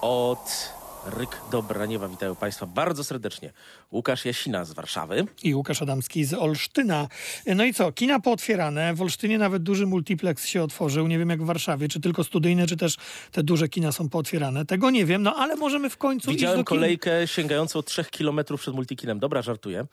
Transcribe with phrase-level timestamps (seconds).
[0.00, 0.70] od
[1.06, 2.08] Ryk Dobraniewa.
[2.08, 3.52] Witają Państwa bardzo serdecznie.
[3.92, 5.26] Łukasz Jasina z Warszawy.
[5.42, 7.08] i Łukasz Adamski z Olsztyna.
[7.46, 8.94] No i co, kina pootwierane.
[8.94, 11.06] W Olsztynie nawet duży multiplex się otworzył.
[11.06, 12.96] Nie wiem jak w Warszawie, czy tylko studyjne, czy też
[13.32, 14.64] te duże kina są pootwierane.
[14.64, 19.18] Tego nie wiem, no ale możemy w końcu Widziałem kolejkę sięgającą 3 kilometrów przed multikinem.
[19.18, 19.86] Dobra, żartuję.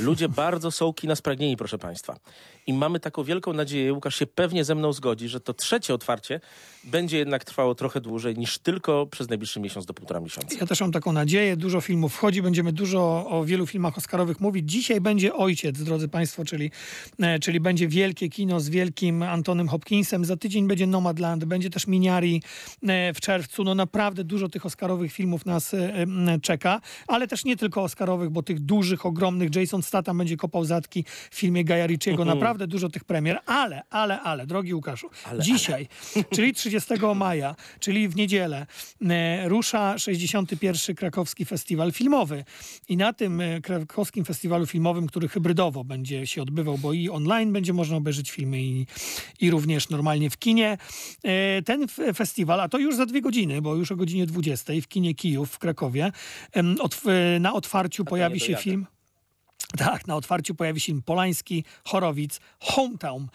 [0.00, 2.18] Ludzie bardzo są kina spragnieni, proszę Państwa.
[2.66, 6.40] I mamy taką wielką nadzieję, Łukasz się pewnie ze mną zgodzi, że to trzecie otwarcie
[6.84, 10.47] będzie jednak trwało trochę dłużej niż tylko przez najbliższy miesiąc do półtora miesiąca.
[10.60, 11.56] Ja też mam taką nadzieję.
[11.56, 14.70] Dużo filmów wchodzi, będziemy dużo o wielu filmach Oscarowych mówić.
[14.70, 16.70] Dzisiaj będzie Ojciec, drodzy Państwo, czyli,
[17.18, 20.24] e, czyli będzie wielkie kino z wielkim Antonym Hopkinsem.
[20.24, 22.42] Za tydzień będzie Nomadland, będzie też Miniari
[22.82, 23.64] e, w czerwcu.
[23.64, 26.06] No naprawdę dużo tych Oscarowych filmów nas e,
[26.42, 29.56] czeka, ale też nie tylko Oscarowych, bo tych dużych, ogromnych.
[29.56, 32.22] Jason Statham będzie kopał zatki w filmie Gaja Ricciego.
[32.22, 32.38] Mhm.
[32.38, 36.24] Naprawdę dużo tych premier, ale, ale, ale, drogi Łukaszu, ale, dzisiaj, ale.
[36.24, 38.66] czyli 30 maja, czyli w niedzielę,
[39.44, 40.96] rusza 60 51.
[40.96, 42.44] Krakowski Festiwal Filmowy.
[42.88, 47.52] I na tym e, krakowskim festiwalu filmowym, który hybrydowo będzie się odbywał, bo i online
[47.52, 48.86] będzie można obejrzeć filmy i,
[49.40, 50.78] i również normalnie w kinie.
[51.22, 54.88] E, ten festiwal, a to już za dwie godziny, bo już o godzinie 20 w
[54.88, 56.12] kinie Kijów w Krakowie,
[57.40, 58.86] na otwarciu pojawi się film.
[59.76, 63.28] Tak, na otwarciu pojawi się Polański, Chorowic, Hometown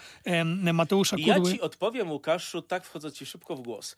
[0.73, 1.51] Mateusza Kudły.
[1.51, 3.95] Ja ci odpowiem, Łukaszu, tak wchodzę ci szybko w głos.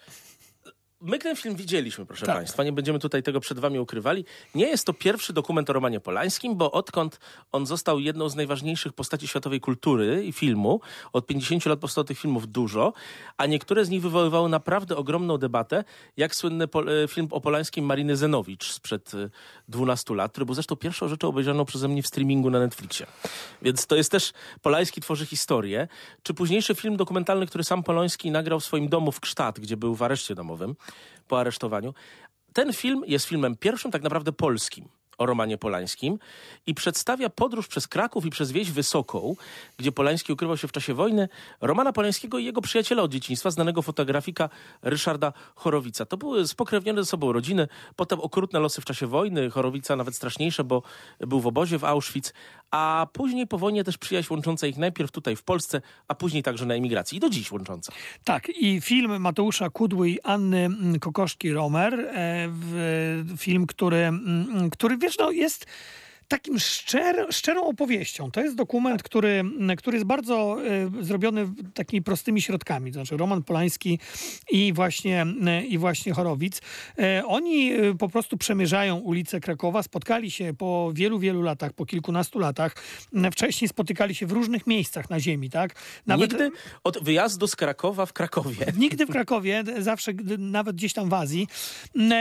[1.06, 2.36] My ten film widzieliśmy, proszę Tak.
[2.36, 4.26] Państwa, nie będziemy tutaj tego przed Wami ukrywali.
[4.56, 7.20] Nie jest to pierwszy dokument o Romanie Polańskim, bo odkąd
[7.52, 10.82] on został jedną z najważniejszych postaci światowej kultury i filmu,
[11.14, 12.94] od 50 lat powstało tych filmów dużo,
[13.38, 15.84] a niektóre z nich wywoływały naprawdę ogromną debatę,
[16.18, 16.66] jak słynny
[17.04, 19.30] e, film o Polańskim Mariny Zenowicz sprzed e,
[19.70, 23.06] 12 lat, który był zresztą pierwszą rzeczą obejrzaną przeze mnie w streamingu na Netflixie.
[23.62, 25.88] Więc to jest też, Polański tworzy historię.
[26.24, 29.96] Czy późniejszy film dokumentalny, który sam Polański nagrał w swoim domu w Kształt, gdzie był
[29.96, 30.76] w areszcie domowym,
[31.28, 31.94] po aresztowaniu.
[32.54, 36.20] Ten film jest filmem pierwszym tak naprawdę polskim o Romanie Polańskim
[36.68, 39.36] i przedstawia podróż przez Kraków i przez wieś Wysoką,
[39.78, 41.30] gdzie Polański ukrywał się w czasie wojny,
[41.62, 44.50] Romana Polańskiego i jego przyjaciela od dzieciństwa, znanego fotografika
[44.82, 46.06] Ryszarda Chorowica.
[46.06, 50.64] To były spokrewnione ze sobą rodziny, potem okrutne losy w czasie wojny, Chorowica nawet straszniejsze,
[50.64, 50.84] bo
[51.20, 52.34] był w obozie w Auschwitz,
[52.72, 56.66] a później po wojnie też przyjaźń łącząca ich najpierw tutaj w Polsce, a później także
[56.66, 57.92] na emigracji i do dziś łącząca.
[58.24, 60.70] Tak, i film Mateusza Kudły i Anny
[61.00, 62.48] Kokoszki-Romer, e,
[63.38, 65.66] film, który, mm, który wiesz, no, jest
[66.28, 68.32] takim szczer, szczerą opowieścią.
[68.32, 69.44] To jest dokument, który,
[69.78, 70.58] który jest bardzo
[71.00, 72.92] e, zrobiony takimi prostymi środkami.
[72.92, 74.00] To znaczy Roman Polański
[74.52, 76.62] i właśnie, e, i właśnie Chorowic.
[77.00, 82.40] E, oni po prostu przemierzają ulice Krakowa, spotkali się po wielu, wielu latach, po kilkunastu
[82.40, 82.76] latach.
[83.32, 85.76] Wcześniej spotykali się w różnych miejscach na ziemi, tak?
[86.08, 86.52] Nigdy
[86.84, 88.66] od wyjazdu z Krakowa w Krakowie.
[88.78, 91.48] Nigdy w Krakowie, zawsze nawet gdzieś tam w Azji.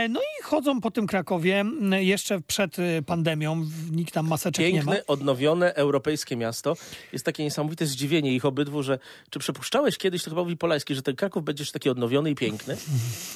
[0.09, 3.65] No i chodzą po tym Krakowie jeszcze przed y, pandemią.
[3.95, 4.91] Nikt tam maseczek nie ma.
[4.91, 6.75] Piękne, odnowione, europejskie miasto.
[7.13, 11.01] Jest takie niesamowite zdziwienie ich obydwu, że czy przypuszczałeś kiedyś, to chyba mówi Polański, że
[11.01, 12.77] ten Kraków będzie jeszcze taki odnowiony i piękny?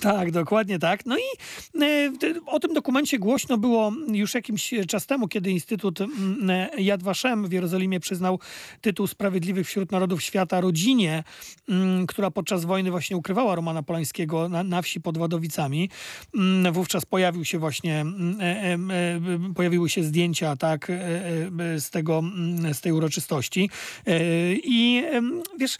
[0.01, 1.05] Tak, dokładnie tak.
[1.05, 1.21] No i
[2.19, 7.47] t- o tym dokumencie głośno było już jakiś czas temu, kiedy Instytut e, Yad Vashem
[7.47, 8.39] w Jerozolimie przyznał
[8.81, 11.23] tytuł Sprawiedliwych wśród Narodów Świata rodzinie,
[11.69, 15.89] mm, która podczas wojny właśnie ukrywała Romana Polańskiego na, na wsi pod Wadowicami.
[16.35, 18.05] Mm, Wówczas pojawił się właśnie,
[18.39, 18.77] e,
[19.55, 20.93] pojawiły się zdjęcia tak, e,
[21.75, 23.69] e, z, tego, mm, z tej uroczystości.
[24.07, 24.19] E,
[24.53, 25.03] I
[25.57, 25.77] wiesz,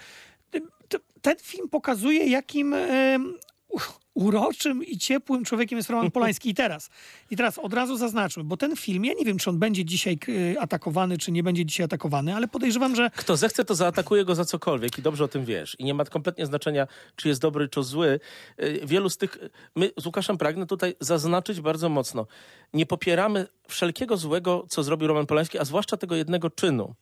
[1.22, 3.34] ten film pokazuje, jakim em,
[3.70, 6.50] u- uroczym i ciepłym człowiekiem jest Roman Polański.
[6.50, 6.90] I teraz,
[7.32, 10.18] I teraz od razu zaznaczmy, bo ten film, ja nie wiem, czy on będzie dzisiaj
[10.18, 14.36] k- atakowany, czy nie będzie dzisiaj atakowany, ale podejrzewam, że Kto zechce, to zaatakuje go
[14.36, 15.76] za cokolwiek i dobrze o tym wiesz.
[15.80, 18.20] I nie ma kompletnie znaczenia, czy jest dobry, czy zły.
[18.64, 19.38] Y, Wielu z tych...
[19.76, 22.28] My z Łukaszem pragnę tutaj zaznaczyć bardzo mocno.
[22.74, 26.96] Nie popieramy wszelkiego złego, co zrobił Roman Polański, a zwłaszcza tego jednego czynu.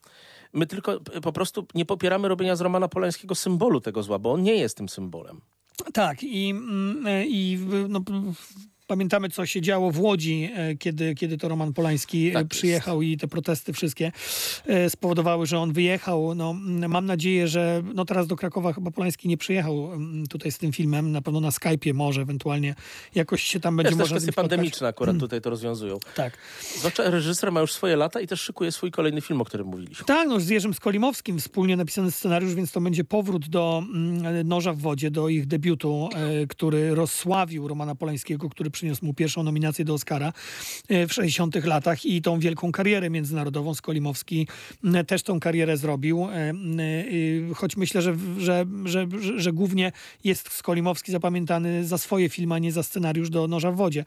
[0.53, 4.31] My tylko y, po prostu nie popieramy robienia z Romana Polańskiego symbolu tego zła, bo
[4.31, 5.41] on nie jest tym symbolem.
[5.93, 7.57] Tak, i, mm, e, i
[7.89, 8.03] no,
[8.88, 12.50] pamiętamy, co się działo w Łodzi, e, kiedy, kiedy to Roman Polański e, Tak jest.
[12.50, 14.12] przyjechał i te protesty wszystkie
[14.66, 16.36] e, spowodowały, że on wyjechał.
[16.36, 20.51] No, mm, mam nadzieję, że no teraz do Krakowa chyba Polański nie przyjechał mm, tutaj
[20.51, 22.75] z tym filmem, na pewno na Skype'ie może ewentualnie
[23.16, 24.50] jakoś się tam będzie Jest też można nim spotkać.
[24.50, 26.00] pandemiczne akurat tutaj to rozwiązują.
[26.16, 26.38] Tak.
[26.78, 30.06] Zwłaszcza reżyser ma już swoje lata i też szykuje swój kolejny film, o którym mówiliśmy.
[30.06, 34.74] Tak, no z Jerzym Skolimowskim wspólnie napisany scenariusz, więc to będzie powrót do mm, Noża
[34.74, 36.10] w wodzie, do ich debiutu,
[36.50, 40.33] który rozsławił Romana Polańskiego, który przyniósł mu pierwszą nominację do Oscara
[40.88, 43.74] e, w 60 latach i tą wielką karierę międzynarodową.
[43.74, 44.47] Skolimowski
[44.83, 46.53] m, też tą karierę zrobił, e, e,
[47.56, 49.07] choć myślę, że, że, że,
[49.38, 49.91] że, głównie
[50.24, 54.06] jest Skolimowski zapamiętany za swoje filmy, a nie za scenariusz do Noża w wodzie.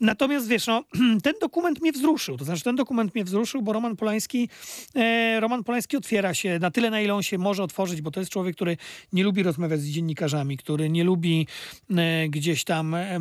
[0.00, 0.84] Natomiast wiesz, no,
[1.24, 2.36] ten dokument mnie wzruszył.
[2.36, 4.48] To znaczy, ten dokument mnie wzruszył, bo Roman Polański,
[4.94, 8.20] e, Roman Polański otwiera się na tyle, na ile on się może otworzyć, bo to
[8.20, 8.76] jest człowiek, który
[9.12, 11.46] nie lubi rozmawiać z dziennikarzami, który nie lubi
[11.90, 13.18] e, gdzieś tam e,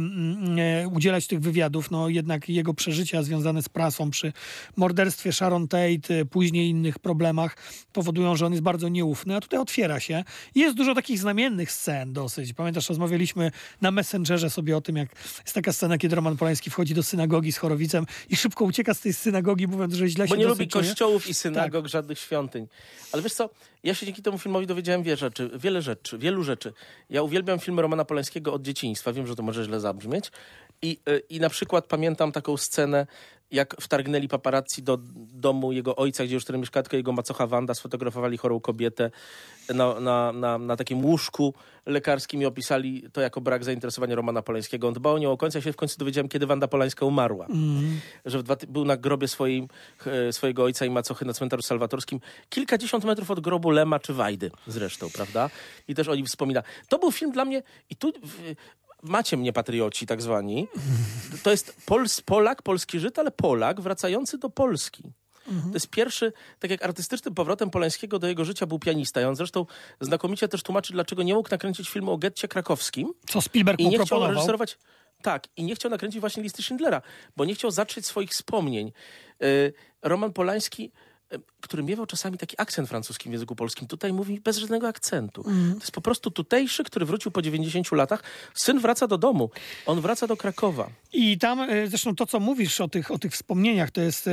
[0.58, 1.92] e, udzielać tych wywiadów.
[1.92, 4.34] No jednak jego przeżycia związane z prasą przy
[4.78, 7.58] morderstwie Sharon Tate, później innych problemach
[7.94, 10.24] powodują, że on jest bardzo nieufny, a tutaj otwiera się.
[10.56, 12.54] I jest dużo takich znamiennych scen dosyć.
[12.54, 13.52] Pamiętasz, rozmawialiśmy
[13.82, 15.10] na Messengerze sobie o tym, jak
[15.44, 19.00] jest taka scena, kiedy Roman Polański wchodzi do synagogi z Chorowicem i szybko ucieka z
[19.00, 20.84] tej synagogi, mówiąc, że źle Bo się nie dosyć lubi czuje.
[20.84, 22.68] kościołów i synagog, żadnych świątyń.
[23.12, 23.50] Ale wiesz co,
[23.84, 26.74] ja się dzięki temu filmowi dowiedziałem wiele rzeczy, wiele rzeczy, wielu rzeczy.
[27.10, 30.32] Ja uwielbiam filmy Romana Polańskiego od dzieciństwa, wiem, że to może źle zabrzmieć.
[30.82, 33.08] I, y, i na przykład pamiętam taką scenę,
[33.52, 34.98] jak wtargnęli paparazzi do
[35.34, 39.12] domu jego ojca, gdzie już wtedy mieszkała tylko jego macocha Wanda, sfotografowali chorą kobietę
[39.70, 41.54] na, na, na, na takim łóżku
[41.86, 44.88] lekarskim i opisali to jako brak zainteresowania Romana Polańskiego.
[44.88, 45.60] On dbał o nią o końca.
[45.60, 47.48] Ja się w końcu dowiedziałem, kiedy Wanda Polańska umarła.
[48.26, 49.68] Że w dwa, był na grobie swoim,
[50.06, 52.20] e, swojego ojca i macochy na cmentarzu salwatorskim.
[52.50, 55.50] Kilkadziesiąt metrów od grobu Lema czy Wajdy zresztą, prawda?
[55.88, 56.64] I też o nim wspomina.
[56.90, 58.14] To był film dla mnie i tu...
[59.04, 60.68] Macie mnie patrioci, tak zwani.
[61.44, 65.04] To jest Pols, Polak, polski Żyd, ale Polak wracający do Polski.
[65.46, 69.22] To jest pierwszy, tak jak artystycznym powrotem Polańskiego do jego życia był pianista.
[69.22, 69.66] I on zresztą
[70.02, 73.14] znakomicie też tłumaczy, dlaczego nie mógł nakręcić filmu o getcie krakowskim.
[73.28, 74.78] Co Spielberg I nie chciał reżyserować.
[75.22, 77.02] Tak, i nie chciał nakręcić właśnie listy Schindlera,
[77.38, 78.92] bo nie chciał zatrzeć swoich wspomnień.
[79.44, 80.92] Y, Roman Polański,
[81.62, 85.42] który miewał czasami taki akcent francuski w języku polskim, tutaj mówi bez żadnego akcentu.
[85.48, 85.74] Mhm.
[85.74, 88.24] To jest po prostu tutejszy, który wrócił po 90 latach.
[88.54, 89.50] Syn wraca do domu,
[89.86, 90.90] on wraca do Krakowa.
[91.14, 94.30] I tam e, zresztą to, co mówisz o tych, o tych wspomnieniach, to jest,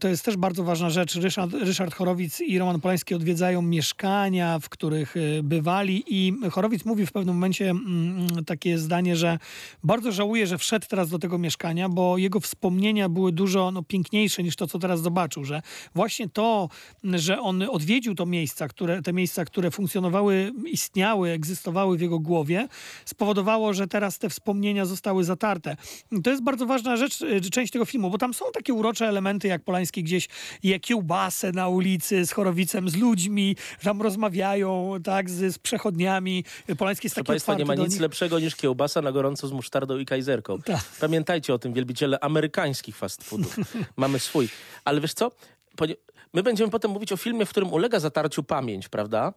[0.00, 1.14] to jest też bardzo ważna rzecz.
[1.14, 7.06] Ryszard, Ryszard Chorowic i Roman Polański odwiedzają mieszkania, w których e, bywali i Chorowic mówi
[7.06, 9.38] w pewnym momencie mm, takie zdanie, że
[9.84, 14.42] bardzo żałuje, że wszedł teraz do tego mieszkania, bo jego wspomnienia były dużo no, piękniejsze
[14.42, 15.62] niż to, co teraz zobaczył, że
[15.94, 16.68] właśnie to,
[17.04, 22.68] że on odwiedził to miejsca, które, te miejsca, które funkcjonowały, istniały, egzystowały w jego głowie,
[23.04, 25.76] spowodowało, że teraz te wspomnienia zostały zatarte.
[26.24, 29.48] To jest bardzo ważna rzecz, y, część tego filmu, bo tam są takie urocze elementy,
[29.48, 30.28] jak Polański gdzieś
[30.62, 36.44] je kiełbasę na ulicy z Chorowicem, z ludźmi, tam rozmawiają, tak, z, z przechodniami.
[36.78, 38.00] Polański jest Proszę taki Państwa, nie ma nic nich.
[38.00, 40.58] lepszego niż kiełbasa na gorąco z musztardą i kajzerką.
[40.62, 40.80] Tak.
[41.00, 43.56] Pamiętajcie o tym, wielbiciele amerykańskich fast foodów.
[43.96, 44.48] Mamy swój.
[44.84, 45.30] Ale wiesz co?
[45.76, 45.94] Ponie-
[46.34, 49.32] My będziemy potem mówić o filmie, w którym ulega zatarciu pamięć, prawda?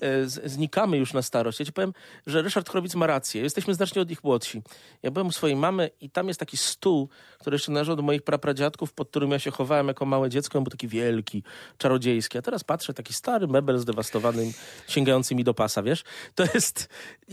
[0.00, 1.60] E, Z, znikamy już na starość.
[1.60, 1.92] Ja ci powiem,
[2.26, 3.42] że Ryszard Chorowic ma rację.
[3.42, 4.62] Jesteśmy znacznie od nich młodsi.
[5.02, 7.08] Ja byłem u swojej mamy i tam jest taki stół,
[7.38, 10.58] który jeszcze należał do moich prapradziadków, pod którym ja się chowałem jako małe dziecko.
[10.58, 11.42] On był taki wielki,
[11.78, 12.38] czarodziejski.
[12.38, 14.52] A teraz patrzę, taki stary mebel zdewastowany,
[14.88, 16.04] sięgający mi do pasa, wiesz?
[16.34, 16.88] To jest...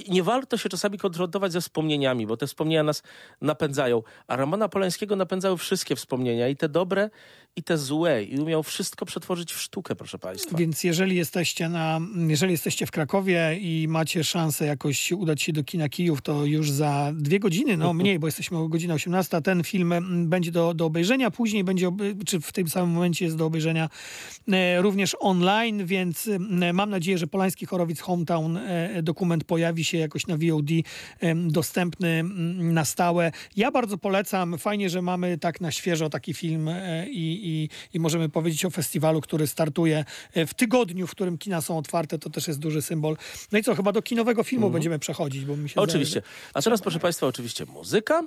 [0.10, 3.04] Nie warto się czasami konfrontować ze wspomnieniami, bo te wspomnienia nas
[3.42, 4.04] napędzają.
[4.28, 7.10] A Romana Polańskiego napędzały wszystkie wspomnienia, i te dobre,
[7.56, 8.24] i te złe.
[8.24, 10.57] I umiał wszystko przetworzyć w sztukę, proszę Państwa.
[10.57, 15.63] Więc jeżeli jesteście, na, jeżeli jesteście w Krakowie i macie szansę jakoś udać się do
[15.63, 19.63] kina Kijów, to już za dwie godziny, no mniej, bo jesteśmy o godzina 18, ten
[19.63, 21.31] film mm, będzie do, do obejrzenia.
[21.31, 21.92] Później będzie,
[22.25, 23.90] czy w tym samym momencie jest do obejrzenia
[24.52, 29.98] e, również online, więc mm, mam nadzieję, że Polański Chorowic Hometown e, dokument pojawi się
[29.98, 30.69] jakoś na VOD
[31.36, 33.31] dostępny mm, na stałe.
[33.56, 34.57] Ja bardzo polecam.
[34.57, 38.69] Fajnie, że mamy tak na świeżo taki film e, i, i, i możemy powiedzieć o
[38.69, 42.19] festiwalu, który startuje e, w tygodniu, w którym kina są otwarte.
[42.19, 43.18] To też jest duży symbol.
[43.52, 46.22] No i co, chyba do kinowego filmu będziemy przechodzić, bo mi się Oczywiście.
[46.54, 48.24] A teraz, proszę Państwa, oczywiście muzyka,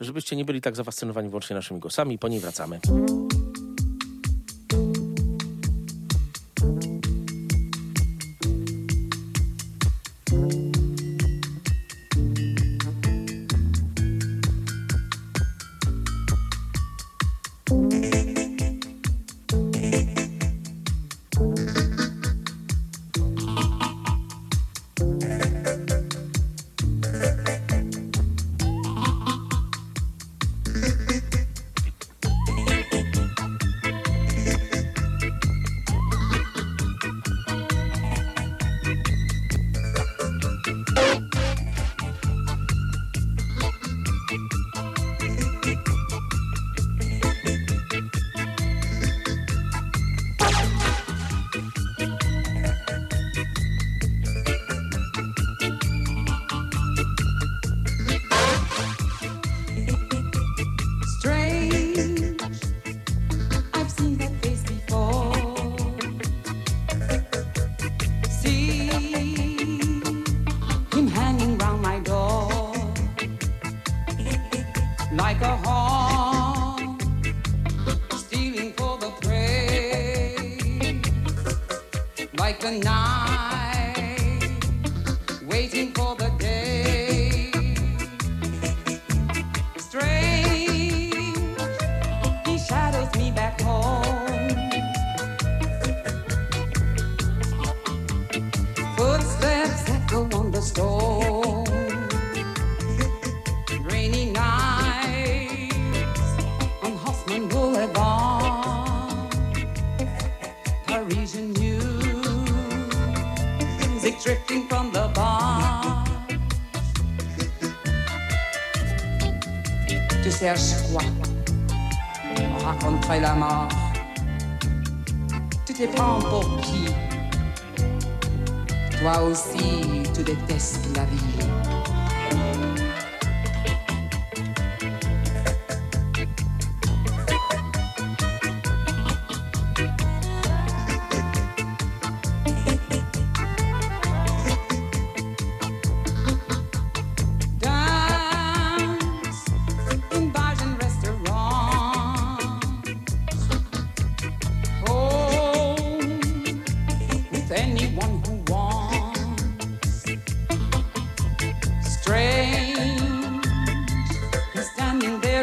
[0.00, 2.18] żebyście nie byli tak zafascynowani wyłącznie naszymi głosami.
[2.18, 2.80] Po niej wracamy.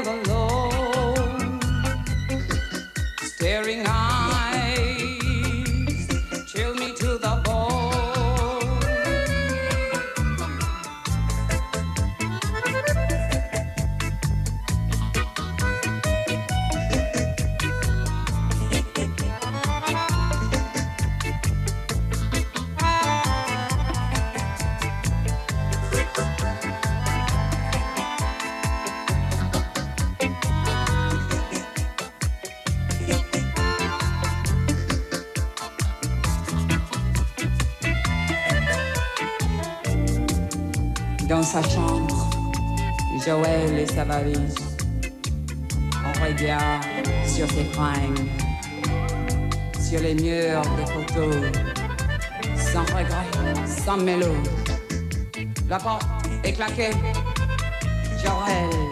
[0.04, 0.37] 걸로
[46.06, 46.84] On regarde
[47.28, 48.18] sur ses fringues,
[49.80, 51.36] sur les murs des photos,
[52.56, 54.34] sans regret, sans mélo.
[55.70, 56.08] La porte
[56.44, 56.92] est claquée,
[58.24, 58.87] Joël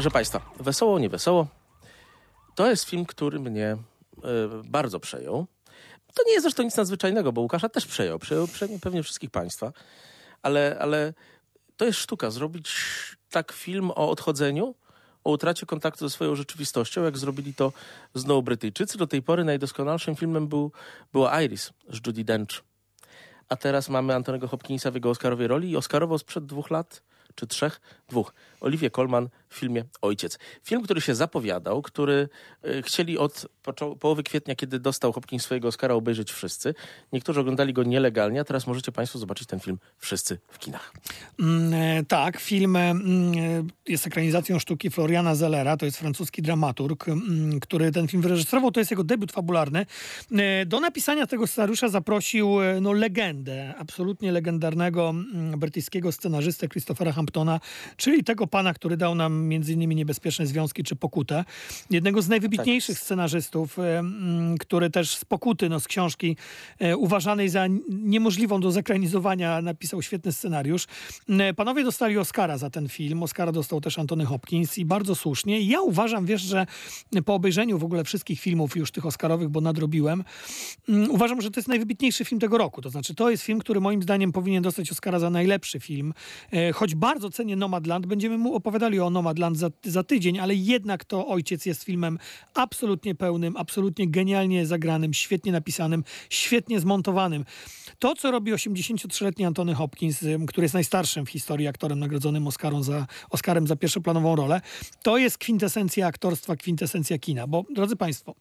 [0.00, 1.46] Proszę Państwa, wesoło, nie wesoło.
[2.54, 3.76] To jest film, który mnie e,
[4.64, 5.46] bardzo przejął.
[6.14, 8.18] To nie jest zresztą nic nadzwyczajnego, bo Łukasza też przejął.
[8.18, 9.72] Przejął pewnie, pewnie wszystkich Państwa.
[10.42, 11.12] Ale, ale
[11.76, 12.72] to jest sztuka, zrobić
[13.30, 14.74] tak film o odchodzeniu,
[15.24, 17.72] o utracie kontaktu ze swoją rzeczywistością, jak zrobili to
[18.14, 18.98] znowu Brytyjczycy.
[18.98, 20.72] Do tej pory najdoskonalszym filmem był,
[21.12, 22.62] była Iris z Judy Dench.
[23.48, 27.02] A teraz mamy Antonego Hopkinsa w jego Oscarowej roli i Oscarowo sprzed dwóch lat,
[27.34, 28.32] czy trzech, dwóch.
[28.60, 30.38] Oliwie Colman w filmie Ojciec.
[30.64, 32.28] Film, który się zapowiadał, który
[32.66, 33.46] y, chcieli od
[34.00, 36.74] połowy kwietnia, kiedy dostał Hopkins swojego Oscara, obejrzeć wszyscy.
[37.12, 40.92] Niektórzy oglądali go nielegalnie, a teraz możecie Państwo zobaczyć ten film wszyscy w kinach.
[41.38, 47.08] Mm, e, tak, film mm, e, jest ekranizacją sztuki Floriana Zellera, to jest francuski dramaturg,
[47.08, 49.86] mm, który ten film wyreżyserował, to jest jego debiut fabularny.
[50.32, 57.12] E, Do napisania tego scenariusza zaprosił e, no, legendę, absolutnie legendarnego mm, brytyjskiego scenarzystę Christophera
[57.12, 57.60] Hamptona,
[57.96, 61.44] czyli tego pana, który dał nam między innymi Niebezpieczne Związki czy Pokutę.
[61.90, 63.04] Jednego z najwybitniejszych Tak.
[63.04, 63.76] scenarzystów,
[64.60, 66.36] który też z Pokuty, no, z książki
[66.78, 70.86] e, uważanej za niemożliwą do zekranizowania, napisał świetny scenariusz.
[71.28, 73.22] E, Panowie dostali Oscara za ten film.
[73.22, 75.60] Oscara dostał też Antony Hopkins i bardzo słusznie.
[75.60, 76.66] Ja uważam, wiesz, że
[77.24, 80.24] po obejrzeniu w ogóle wszystkich filmów już tych Oscarowych, bo nadrobiłem,
[80.88, 82.82] mm, uważam, że to jest najwybitniejszy film tego roku.
[82.82, 86.14] To znaczy, to jest film, który moim zdaniem powinien dostać Oscara za najlepszy film.
[86.52, 91.04] E, Choć bardzo cenię Nomadland, będziemy mu opowiadali o Nomadland za, za tydzień, ale jednak
[91.04, 92.18] to Ojciec jest filmem
[92.54, 97.44] absolutnie pełnym, absolutnie genialnie zagranym, świetnie napisanym, świetnie zmontowanym.
[97.98, 103.06] To, co robi 83-letni Antony Hopkins, który jest najstarszym w historii aktorem nagrodzonym Oscarem za,
[103.30, 104.60] Oscarem za pierwszoplanową rolę,
[105.02, 107.46] to jest kwintesencja aktorstwa, kwintesencja kina.
[107.46, 108.34] Bo, drodzy Państwo,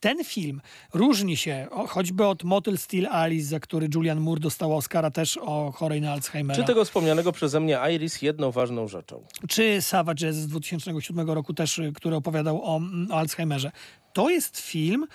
[0.00, 0.60] ten film
[0.94, 5.72] różni się choćby od Motel Steel Alice, za który Julian Moore dostała Oscara też o
[5.72, 6.60] chorej na Alzheimera.
[6.60, 9.24] Czy tego wspomnianego przeze mnie Iris jedną ważną rzeczą.
[9.48, 13.72] Czy Savage z 2007 roku też, y, który opowiadał o, mm, o Alzheimerze.
[14.12, 15.06] To jest film,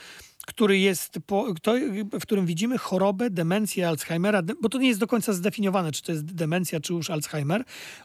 [0.47, 1.73] który jest, po, kto,
[2.13, 6.11] w którym widzimy chorobę, demencję Alzheimera, bo to nie jest do końca zdefiniowane, czy to
[6.11, 7.63] jest demencja, czy już Alzheimer,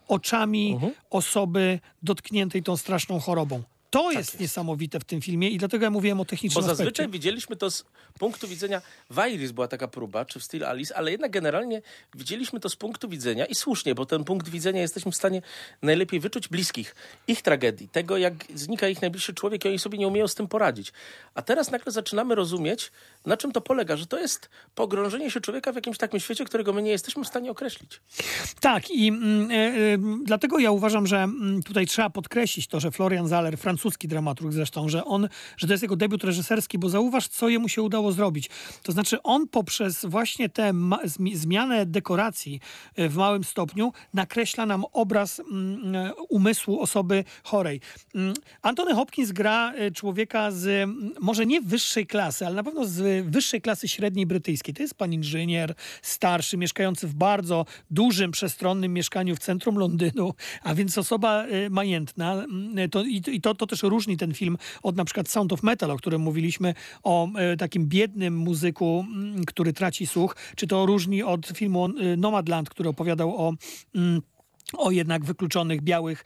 [0.08, 0.78] oczami
[1.10, 3.62] osoby dotkniętej tą straszną chorobą.
[3.94, 4.40] To jest, jest.
[4.40, 7.08] niesamowite w tym filmie i dlatego ja mówiłem o Bo technicznym zazwyczaj aspekcie.
[7.08, 7.84] widzieliśmy to z
[8.18, 11.82] punktu widzenia, w Iris była taka próba, czy w Steel Alice, ale jednak generalnie
[12.14, 15.42] widzieliśmy to z punktu widzenia i słusznie, bo ten punkt widzenia jesteśmy w stanie
[15.82, 16.94] najlepiej wyczuć bliskich,
[17.28, 20.48] ich tragedii, tego jak znika ich najbliższy człowiek i oni sobie nie umieją z tym
[20.48, 20.92] poradzić.
[21.34, 22.92] A teraz nagle zaczynamy rozumieć,
[23.26, 26.72] na czym to polega, że to jest pogrążenie się człowieka w jakimś takim świecie, którego
[26.72, 28.00] my nie jesteśmy w stanie określić.
[28.60, 33.28] Tak, i e, e, dlatego ja uważam, że mm, tutaj trzeba podkreślić to, że Florian
[33.28, 37.48] Zaller, francuski dramaturg zresztą, że on, że to jest jego debiut reżyserski, bo zauważ, co
[37.48, 38.50] jemu się udało zrobić.
[38.82, 40.72] To znaczy, on poprzez właśnie tę
[41.34, 42.60] zmianę dekoracji
[42.96, 47.80] e, w małym stopniu nakreśla nam obraz mm, umysłu osoby chorej.
[48.62, 50.90] Antony Hopkins gra człowieka z
[51.20, 54.74] może nie wyższej klasy, ale na pewno z wyższej klasy średniej brytyjskiej.
[54.74, 60.74] To jest pan inżynier, starszy, mieszkający w bardzo dużym, przestronnym mieszkaniu w centrum Londynu, a
[60.74, 62.32] więc osoba e, majętna.
[62.32, 65.90] Mm, To, i, to, to też różni ten film od na przykład Sound of Metal,
[65.90, 71.22] o którym mówiliśmy, o e, takim biednym muzyku, mm, który traci słuch, czy to różni
[71.22, 73.54] od filmu Nomadland, który opowiadał o...
[73.94, 74.22] mm,
[74.76, 76.24] o jednak wykluczonych białych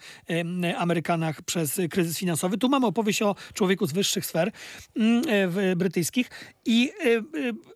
[0.77, 2.59] Amerykanach przez kryzys finansowy.
[2.59, 4.53] Tu mamy opowieść o człowieku z wyższych sfer
[4.97, 5.23] mm,
[5.57, 6.31] e, brytyjskich
[6.65, 7.23] i, e, e,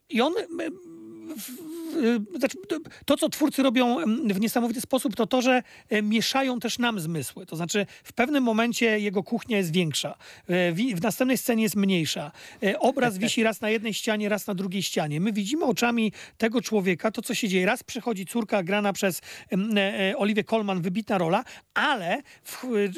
[0.09, 0.33] i on
[2.39, 2.57] znaczy,
[3.05, 3.97] to- co twórcy robią
[4.35, 7.47] w niesamowity sposób, to to, że e, mieszają też nam zmysły.
[7.47, 10.15] To znaczy, w pewnym momencie jego kuchnia jest większa,
[10.49, 12.33] e, w następnej scenie jest mniejsza.
[12.63, 15.21] E, Obraz wisi raz na jednej ścianie, raz na drugiej ścianie.
[15.21, 17.67] My widzimy oczami tego człowieka to, co się dzieje.
[17.67, 19.21] Raz przychodzi córka grana przez
[20.17, 22.23] Oliwię Colman, wybitna rola, ale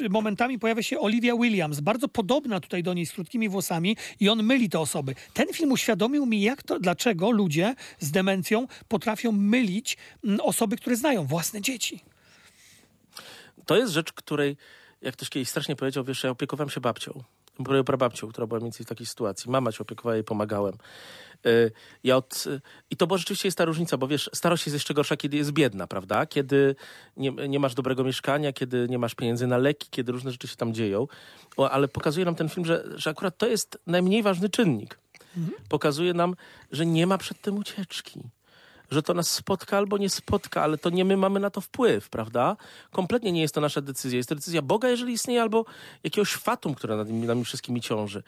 [0.09, 4.43] momentami pojawia się Olivia Williams, bardzo podobna tutaj do niej, z krótkimi włosami i on
[4.43, 5.15] myli te osoby.
[5.33, 10.95] Ten film uświadomił mi, jak to, dlaczego ludzie z demencją potrafią mylić mm, osoby, które
[10.95, 12.03] znają własne dzieci.
[13.65, 14.57] To jest rzecz, której,
[15.01, 17.23] jak ktoś kiedyś strasznie powiedział, wiesz, ja opiekowałem się babcią.
[17.85, 19.51] Prababcią, która była mniej więcej w takiej sytuacji.
[19.51, 20.73] Mama się opiekowała, jej pomagałem.
[21.45, 21.71] Y,
[22.03, 24.93] Ja od, y, I to bo rzeczywiście jest ta różnica, bo wiesz, starość jest jeszcze
[24.93, 26.25] gorsza, kiedy jest biedna, prawda?
[26.25, 26.75] Kiedy
[27.17, 30.55] nie, nie masz dobrego mieszkania, kiedy nie masz pieniędzy na leki, kiedy różne rzeczy się
[30.55, 31.07] tam dzieją.
[31.57, 35.04] Ale pokazuje nam ten film, że, że akurat to jest najmniej ważny czynnik.
[35.69, 36.35] Pokazuje nam,
[36.71, 38.21] że nie ma przed tym ucieczki
[38.91, 42.09] że to nas spotka albo nie spotka, ale to nie my mamy na to wpływ,
[42.09, 42.57] prawda?
[42.91, 44.17] Kompletnie nie jest to nasza decyzja.
[44.17, 45.65] Jest to decyzja Boga, jeżeli istnieje, albo
[46.03, 48.23] jakiegoś fatum, które nad nami, nami wszystkimi ciąży.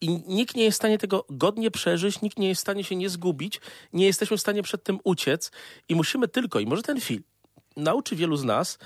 [0.00, 2.96] I nikt nie jest w stanie tego godnie przeżyć, nikt nie jest w stanie się
[2.96, 3.60] nie zgubić,
[3.92, 5.50] nie jesteśmy w stanie przed tym uciec
[5.88, 7.22] i musimy tylko, i może ten film
[7.76, 8.78] nauczy wielu z nas,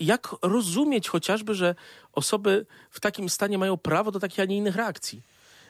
[0.00, 1.74] jak rozumieć chociażby, że
[2.12, 5.22] osoby w takim stanie mają prawo do takich, a nie innych reakcji.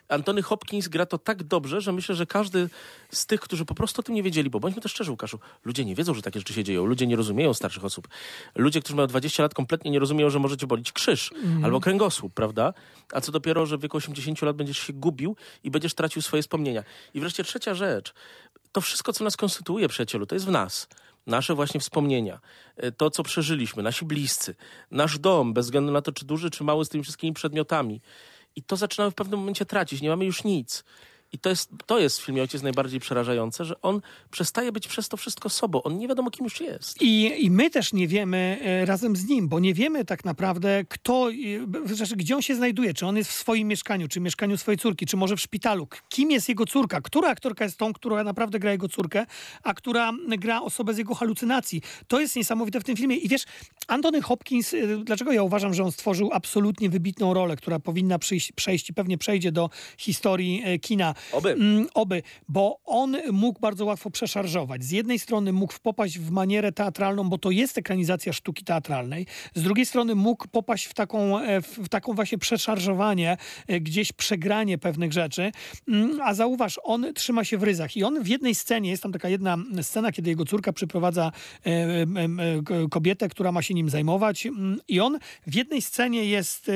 [0.08, 2.68] Antony Hopkins gra to tak dobrze, że myślę, że każdy
[3.12, 5.84] z tych, którzy po prostu o tym nie wiedzieli, bo bądźmy też szczerzy, Łukaszu, ludzie
[5.84, 8.08] nie wiedzą, że takie rzeczy się dzieją, ludzie nie rozumieją starszych osób.
[8.54, 11.30] Ludzie, którzy mają 20 lat, kompletnie nie rozumieją, że możecie bolić krzyż
[11.64, 12.74] albo kręgosłup, prawda?
[13.12, 16.42] A co dopiero, że w wieku 80 lat będziesz się gubił i będziesz tracił swoje
[16.42, 16.84] wspomnienia.
[17.14, 18.14] I wreszcie trzecia rzecz.
[18.72, 20.88] To wszystko, co nas konstytuuje, przyjacielu, to jest w nas.
[21.26, 22.40] Nasze właśnie wspomnienia,
[22.84, 24.54] y, to, co przeżyliśmy, nasi bliscy,
[24.90, 28.00] nasz dom, bez względu na to, czy duży, czy mały, z tymi wszystkimi przedmiotami.
[28.56, 30.00] I to zaczynamy w pewnym momencie tracić.
[30.00, 30.84] Nie mamy już nic.
[31.32, 35.08] I to jest, to jest w filmie Ojciec najbardziej przerażające, że on przestaje być przez
[35.08, 35.82] to wszystko sobą.
[35.82, 37.02] On nie wiadomo, kim już jest.
[37.02, 40.84] I, I my też nie wiemy e, razem z nim, bo nie wiemy tak naprawdę,
[40.88, 41.28] kto,
[41.84, 42.94] znaczy, gdzie on się znajduje.
[42.94, 45.88] Czy on jest w swoim mieszkaniu, czy w mieszkaniu swojej córki, czy może w szpitalu.
[46.08, 47.00] Kim jest jego córka?
[47.00, 49.26] Która aktorka jest tą, która naprawdę gra jego córkę,
[49.62, 51.82] a która gra osobę z jego halucynacji?
[52.08, 53.16] To jest niesamowite w tym filmie.
[53.16, 53.44] I wiesz,
[53.88, 58.52] Anthony Hopkins, e, dlaczego ja uważam, że on stworzył absolutnie wybitną rolę, która powinna przyjść,
[58.52, 61.14] przejść i pewnie przejdzie do historii kina.
[61.32, 61.50] Oby.
[61.50, 64.84] Mm, oby, bo on mógł bardzo łatwo przeszarżować.
[64.84, 69.26] Z jednej strony mógł popaść w manierę teatralną, bo to jest ekranizacja sztuki teatralnej.
[69.54, 74.78] Z drugiej strony mógł popaść w taką, e, w taką właśnie przeszarżowanie, e, gdzieś przegranie
[74.78, 75.52] pewnych rzeczy.
[75.88, 79.12] Mm, A zauważ, on trzyma się w ryzach i on w jednej scenie, jest tam
[79.12, 81.32] taka jedna scena, kiedy jego córka przyprowadza
[81.66, 86.70] e, kobietę, która ma się nim zajmować mm, i on w jednej scenie jest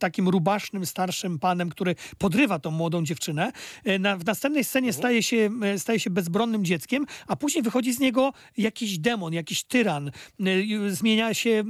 [0.00, 3.52] takim rubasznym, starszym panem, który podrywa tą młodą dziewczynę.
[3.84, 7.92] E, Na, w następnej scenie staje, się, e, staje się bezbronnym dzieckiem, a później wychodzi
[7.92, 10.10] z niego jakiś demon, jakiś tyran.
[10.40, 11.64] E, i Zmienia się,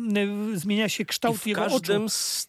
[0.54, 1.70] zmienia się I kształt w jego oczu.
[1.70, 2.48] każdym z,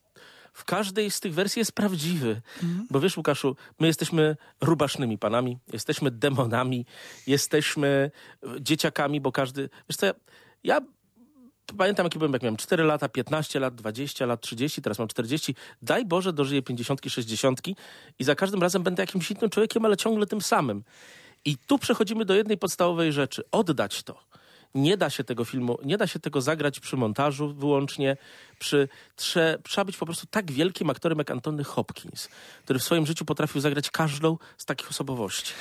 [0.54, 2.42] w każdej z tych wersji jest prawdziwy.
[2.64, 2.88] Mhm.
[2.92, 6.86] Bo wiesz, Łukaszu, my jesteśmy rubasznymi panami, jesteśmy demonami,
[7.28, 8.12] jesteśmy
[8.62, 9.70] dzieciakami, bo każdy...
[9.90, 10.14] Wiesz co, ja,
[10.64, 10.82] ja
[11.78, 15.56] pamiętam, jaki byłem, jak miałem 4 lata, 15 lat, 20 lat, 30, teraz mam 40.
[15.82, 17.62] Daj Boże, dożyję 50, 60
[18.20, 20.84] i za każdym razem będę jakimś innym człowiekiem, ale ciągle tym samym.
[21.46, 23.44] I tu przechodzimy do jednej podstawowej rzeczy.
[23.52, 24.20] Oddać to.
[24.76, 28.18] Nie da się tego filmu, nie da się tego zagrać przy montażu wyłącznie.
[28.60, 32.30] Przy, trze, trzeba być po prostu tak wielkim aktorem jak Antony Hopkins,
[32.64, 35.54] który w swoim życiu potrafił zagrać każdą z takich osobowości.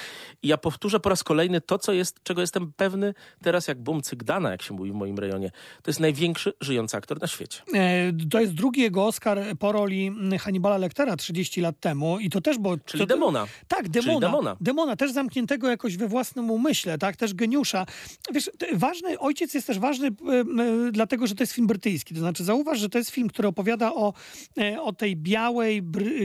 [0.42, 4.02] I ja powtórzę po raz kolejny to, co jest, czego jestem pewny teraz jak bum
[4.02, 5.50] cygdana, jak się mówi w moim rejonie.
[5.82, 7.62] To jest największy żyjący aktor na świecie.
[7.74, 12.40] E, To jest drugi jego Oscar po roli Hannibala Lectera 30 lat temu i to
[12.40, 12.76] też było...
[12.84, 13.46] Czyli to, demona.
[13.68, 14.20] Tak, demona.
[14.20, 14.56] demona.
[14.60, 17.86] Demona, też zamkniętego jakoś we własnym umyśle, tak, też geniusza.
[18.32, 22.14] Wiesz, ważny, ojciec jest też ważny e, e, dlatego, że to jest film brytyjski.
[22.14, 24.12] To znaczy zauważ, że to jest film, który opowiada o,
[24.58, 25.82] e, o tej białej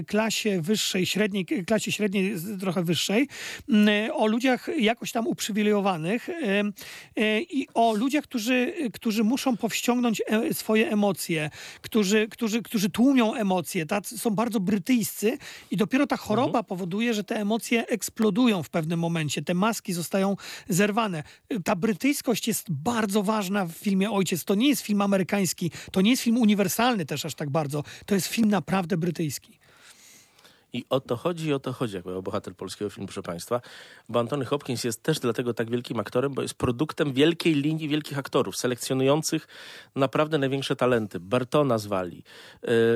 [0.08, 3.28] klasie wyższej, średniej, klasie średniej, trochę wyższej,
[3.88, 10.21] e, o ludziach jakoś tam uprzywilejowanych e, i o ludziach, którzy, którzy muszą powściągnąć
[10.54, 11.50] swoje emocje,
[11.82, 15.38] którzy, którzy, którzy tłumią emocje, tacy są bardzo brytyjscy
[15.71, 20.36] i dopiero ta choroba powoduje, że te emocje eksplodują w pewnym momencie, te maski zostają
[20.69, 21.24] zerwane.
[21.63, 24.43] Ta brytyjskość jest bardzo ważna w filmie Ojciec.
[24.43, 28.16] To nie jest film amerykański, to nie jest film uniwersalny też aż tak bardzo, to
[28.16, 29.60] jest film naprawdę brytyjski.
[30.74, 33.62] I o to chodzi, o to chodzi, jako bohater polskiego filmu, proszę Państwa.
[34.10, 38.18] Bo Antony Hopkins jest też dlatego tak wielkim aktorem, bo jest produktem wielkiej linii wielkich
[38.18, 39.48] aktorów, selekcjonujących
[39.96, 41.20] naprawdę największe talenty.
[41.20, 42.24] Bartona zwali,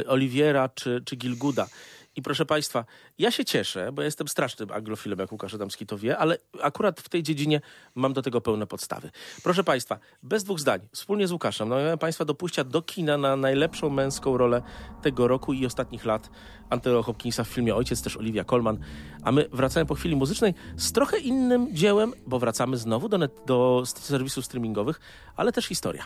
[0.02, 1.68] y, Oliwiera czy, czy Gilguda.
[2.16, 2.86] I proszę Państwa,
[3.18, 7.02] ja się cieszę, bo ja jestem strasznym anglofilem, jak Łukasz Adamski to wie, ale akurat
[7.02, 7.62] w tej dziedzinie
[7.96, 9.12] mam do tego pełne podstawy.
[9.44, 13.36] Proszę Państwa, bez dwóch zdań, wspólnie z Łukaszem namawiam Państwa do pójścia do kina na
[13.36, 14.62] najlepszą męską rolę
[15.02, 16.30] tego roku i ostatnich lat
[16.70, 18.80] Antego Hopkinsa w filmie Ojciec, też Olivia Colman.
[19.24, 23.32] A my wracamy po chwili muzycznej z trochę innym dziełem, bo wracamy znowu do, net,
[23.46, 25.00] do serwisów streamingowych,
[25.36, 26.06] ale też historia.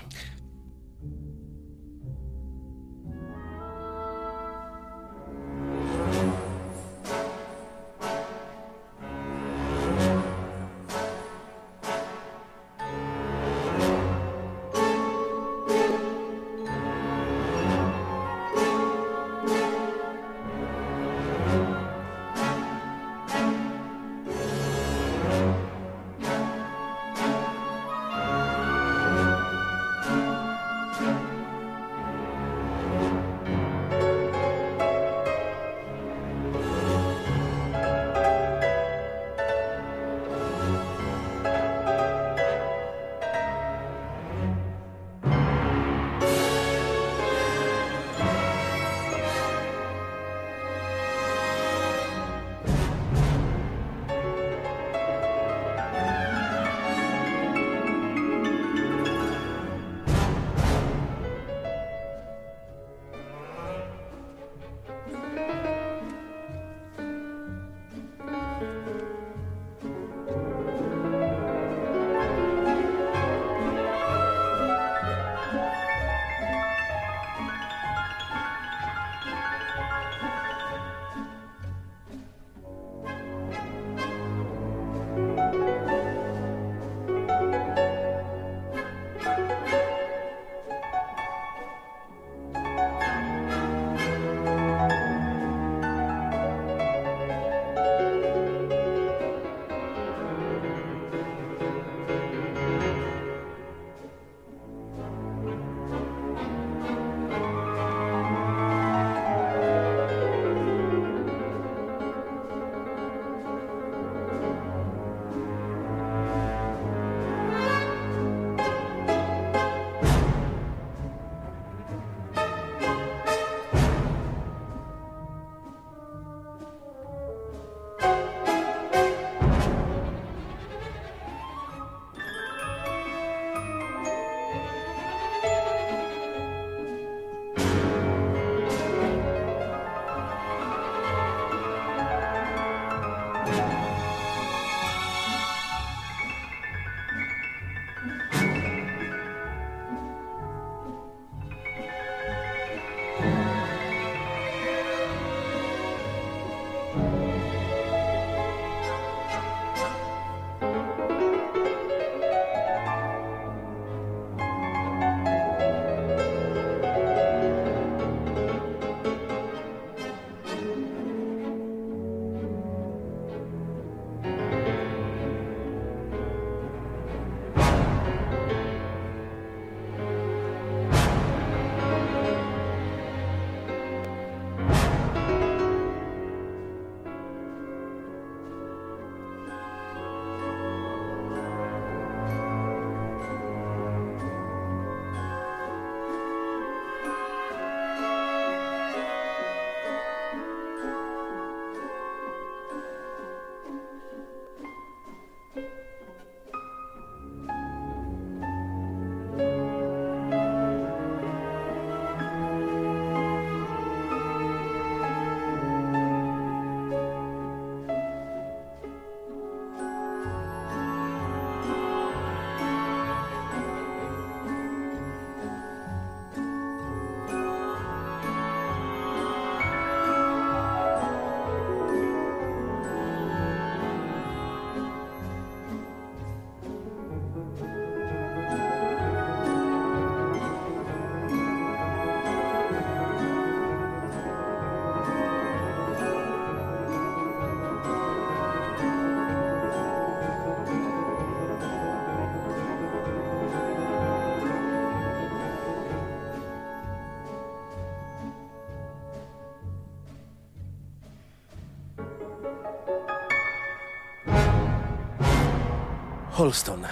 [266.40, 266.86] Holston.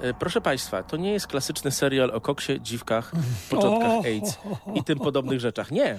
[0.00, 3.12] E, Proszę Państwa, to nie jest klasyczny serial o koksie, dziwkach,
[3.50, 4.38] początkach AIDS
[4.74, 5.70] i tym podobnych rzeczach.
[5.70, 5.98] Nie.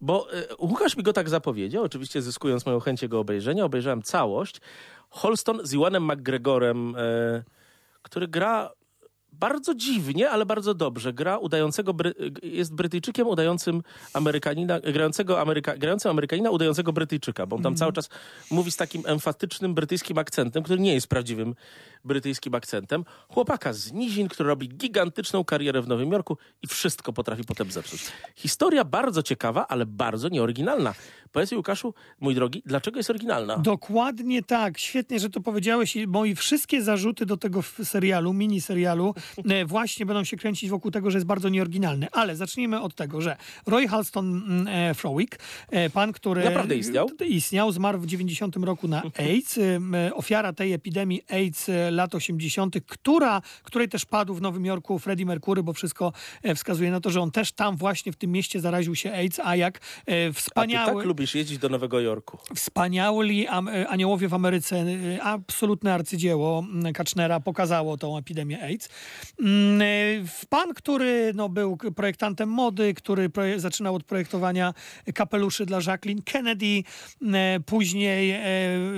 [0.00, 3.64] Bo e, Łukasz mi go tak zapowiedział, oczywiście zyskując moją chęć jego obejrzenia.
[3.64, 4.60] Obejrzałem całość.
[5.10, 7.42] Holston z Iwanem McGregorem, e,
[8.02, 8.70] który gra
[9.40, 11.12] bardzo dziwnie, ale bardzo dobrze.
[11.12, 17.62] Gra udającego, Bry- jest Brytyjczykiem udającym Amerykanina, grającego Ameryka, grającym Amerykanina udającego Brytyjczyka, bo on
[17.62, 18.08] tam cały czas
[18.50, 21.54] mówi z takim emfatycznym brytyjskim akcentem, który nie jest prawdziwym
[22.04, 23.04] brytyjskim akcentem.
[23.28, 28.00] Chłopaka z nizin, który robi gigantyczną karierę w Nowym Jorku i wszystko potrafi potem zepsuć.
[28.36, 30.94] Historia bardzo ciekawa, ale bardzo nieoryginalna.
[31.32, 33.56] Powiedz mi, Łukaszu, mój drogi, dlaczego jest oryginalna?
[33.58, 34.78] Dokładnie tak.
[34.78, 39.14] Świetnie, że to powiedziałeś, i- bo i wszystkie zarzuty do tego serialu, miniserialu,
[39.50, 42.08] e, właśnie będą się kręcić wokół tego, że jest bardzo nieoryginalny.
[42.12, 45.38] Ale zacznijmy od tego, że Roy Halston mm, e, Frowick,
[45.70, 47.08] e, pan, który Naprawdę istniał?
[47.28, 52.14] istniał, zmarł w 90 roku na AIDS, em, e, ofiara tej epidemii AIDS e, lat
[52.14, 56.12] 80., która, której też padł w Nowym Jorku Freddie Mercury, bo wszystko
[56.42, 59.40] e, wskazuje na to, że on też tam właśnie w tym mieście zaraził się AIDS,
[59.44, 60.94] a jak e, A ty wspaniały...
[60.94, 62.38] tak lubisz jeździć do Nowego Jorku.
[62.70, 68.88] E, aniołowie w Ameryce, e, absolutne arcydzieło Kacznera pokazało tą epidemię AIDS.
[69.40, 69.86] Mm, e,
[70.48, 74.74] Pan, który no, był projektantem mody, który zaczynał od projektowania
[75.14, 76.82] kapeluszy dla Jacqueline Kennedy,
[77.66, 78.34] później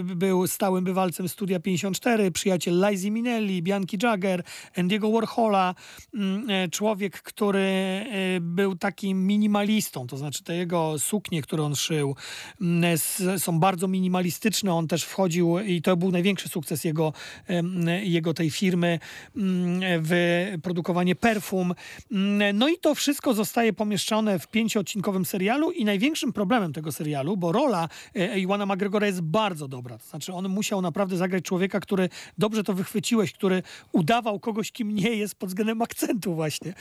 [0.04, 4.42] był stałym bywalcem Studia 54, przyjaciel Lizy Minnelli, Bianki Jagger,
[4.76, 5.74] Andiego Warhola,
[6.70, 8.04] człowiek, który
[8.40, 12.12] był takim minimalistą, to znaczy te jego suknie, które on szył,
[12.61, 12.98] mm,
[13.38, 14.75] są bardzo minimalistyczne.
[14.75, 17.12] On też wchodził i to był największy sukces jego,
[18.03, 18.98] jego tej firmy
[19.37, 20.12] mm, w
[20.62, 21.75] produkowanie perfum.
[22.12, 27.37] Mm, No i to wszystko zostaje pomieszczone w pięcioodcinkowym serialu i największym problemem tego serialu,
[27.37, 29.98] bo rola e, Iwana McGregora jest bardzo dobra.
[29.98, 34.94] To znaczy on musiał naprawdę zagrać człowieka, który dobrze to wychwyciłeś, który udawał kogoś, kim
[34.94, 36.75] nie jest pod względem akcentu właśnie.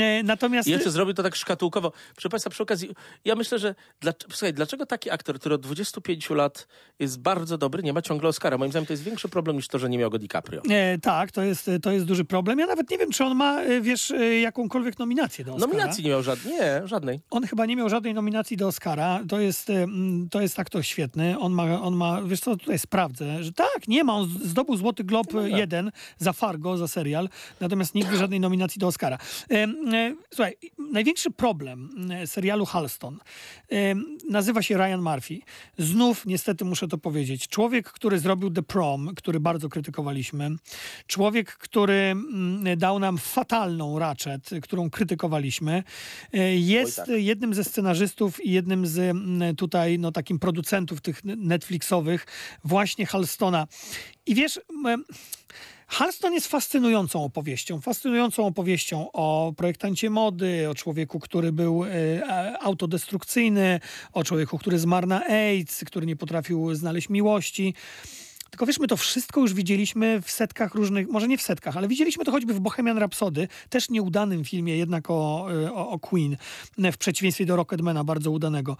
[0.00, 0.68] E, Natomiast...
[0.68, 1.92] Jeszcze zrobił to tak szkatułkowo.
[2.14, 2.90] Proszę Państwa, przy okazji,
[3.24, 4.12] ja myślę, że dla,
[4.44, 6.66] słuchaj, dlaczego taki aktor, który od 25 lat
[6.98, 8.58] jest bardzo dobry, nie ma ciągle Oscara?
[8.58, 10.62] Moim zdaniem to jest większy problem niż to, że nie miał go DiCaprio.
[10.70, 12.58] E, tak, to jest, to jest duży problem.
[12.58, 15.72] Ja nawet nie wiem, czy on ma, e, wiesz, e, jakąkolwiek nominację do Oscara.
[15.72, 16.54] Nominacji nie miał żadnej.
[16.54, 17.20] Nie, żadnej.
[17.30, 19.20] On chyba nie miał żadnej nominacji do Oscara.
[19.28, 19.86] To jest, e,
[20.30, 21.38] to jest aktor świetny.
[21.38, 24.14] On ma, on ma, wiesz co, tutaj sprawdzę, że tak, nie ma.
[24.14, 25.84] On zdobył Złoty Glob No e, tak.
[26.18, 27.28] za Fargo, za serial,
[27.60, 29.18] natomiast nigdy żadnej nominacji do Oscara.
[29.50, 31.90] E, e, Słuchaj, największy problem
[32.26, 33.18] serialu Halston
[34.34, 35.40] nazywa się Ryan Murphy.
[35.78, 40.50] Znów, niestety muszę to powiedzieć, człowiek, który zrobił The Prom, który bardzo krytykowaliśmy,
[41.06, 45.82] człowiek, który mm, dał nam fatalną Ratchet, którą krytykowaliśmy,
[46.32, 47.08] e, jest tak.
[47.08, 52.26] jednym ze scenarzystów i jednym z mm, tutaj no, takim producentów tych Netflixowych
[52.64, 53.66] właśnie Halstona.
[54.26, 54.60] I wiesz...
[55.86, 57.80] Halston jest fascynującą opowieścią.
[57.80, 63.80] Fascynującą opowieścią o projektancie mody, o człowieku, który był e, e, autodestrukcyjny,
[64.12, 67.74] o człowieku, który zmarł na AIDS, który nie potrafił znaleźć miłości.
[68.54, 71.88] Tylko wiesz, my to wszystko już widzieliśmy w setkach różnych, może nie w setkach, ale
[71.88, 76.36] widzieliśmy to choćby w Bohemian Rhapsody, też nieudanym filmie jednak o, e, o, o Queen,
[76.78, 78.76] e, w przeciwieństwie do Rocketmana, bardzo udanego.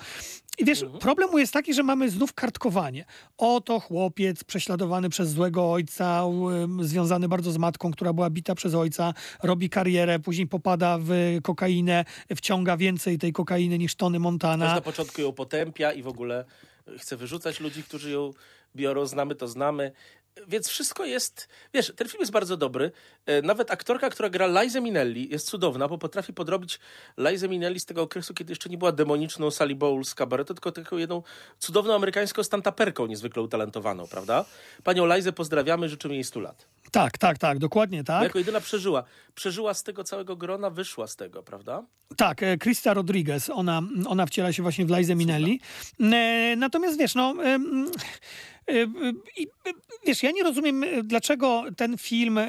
[0.59, 3.05] I wiesz, problem mu jest taki, że mamy znów kartkowanie.
[3.39, 6.23] Oto chłopiec prześladowany przez złego ojca,
[6.63, 11.39] em, związany bardzo z matką, która była bita przez ojca, robi karierę, później popada w
[11.43, 12.05] kokainę,
[12.37, 14.65] wciąga więcej tej kokainy niż Tony Montana.
[14.65, 16.45] Ktoś na początku ją potępia i w ogóle
[16.99, 18.33] chce wyrzucać ludzi, którzy ją
[18.77, 19.07] biorą.
[19.07, 19.93] Znamy to, znamy.
[20.49, 21.49] Więc wszystko jest...
[21.75, 22.93] Wiesz, ten film jest bardzo dobry.
[23.27, 26.81] E, Nawet aktorka, która gra Liza Minnelli jest cudowna, bo potrafi podrobić
[27.19, 30.73] Liza Minnelli z tego okresu, kiedy jeszcze nie była demoniczną Sally Bowles z kabaretu, tylko
[30.73, 31.23] taką jedną
[31.59, 34.45] cudowną amerykańską stantaperką niezwykle utalentowaną, prawda?
[34.85, 36.67] Panią Lizę pozdrawiamy, życzymy jej 100 lat.
[36.91, 38.23] Tak, tak, tak, dokładnie tak.
[38.23, 39.05] Jako jedyna przeżyła.
[39.35, 41.83] Przeżyła z tego całego grona, wyszła z tego, prawda?
[42.17, 45.61] Tak, e, Krista Rodriguez, ona, ona wciela się właśnie w Liza Minnelli.
[46.01, 47.35] E, Natomiast wiesz, no...
[49.37, 49.73] i, e,
[50.07, 52.41] Wiesz, ja nie rozumiem, e, dlaczego ten film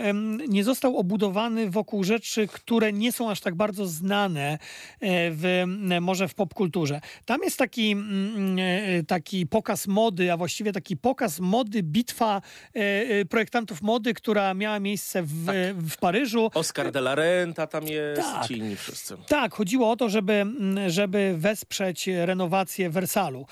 [0.48, 4.58] nie został obudowany wokół rzeczy, które nie są aż tak bardzo znane e,
[5.32, 5.64] w,
[6.02, 7.02] może w popkulturze.
[7.26, 7.96] Tam jest taki,
[8.58, 12.42] e, taki pokaz mody, a właściwie taki pokaz mody, bitwa
[12.76, 15.46] e, e, projektantów mody, która miała miejsce w,
[15.90, 16.52] w Paryżu.
[16.54, 18.48] Oscar de la Renta tam jest, Tak.
[18.48, 19.18] ci inni wszyscy.
[19.28, 20.46] Tak, chodziło o to, żeby,
[20.88, 23.46] żeby wesprzeć renowację Wersalu.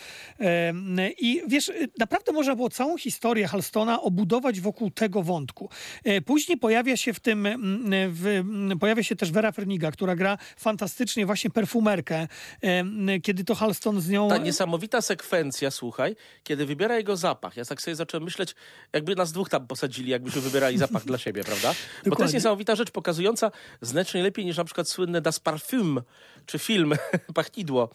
[1.20, 5.70] I wiesz, naprawdę można było całą historię Halstona obudować wokół tego wątku.
[6.04, 10.16] E, Później pojawia się w tym, mm, w, mm, pojawia się też Vera Ferniga, która
[10.16, 12.28] gra fantastycznie właśnie perfumerkę,
[12.62, 14.30] em, kiedy to Halston z nią...
[14.30, 17.58] Ta niesamowita sekwencja, słuchaj, kiedy wybiera jego zapach.
[17.58, 18.56] Ja tak sobie zacząłem myśleć,
[18.94, 21.74] jakby nas dwóch tam posadzili, jakbyśmy wybierali zapach dla siebie, prawda?
[22.06, 26.02] Bo to jest niesamowita rzecz, pokazująca znacznie lepiej niż na przykład słynne Das Parfum,
[26.46, 26.94] czy film
[27.36, 27.90] Pachnidło.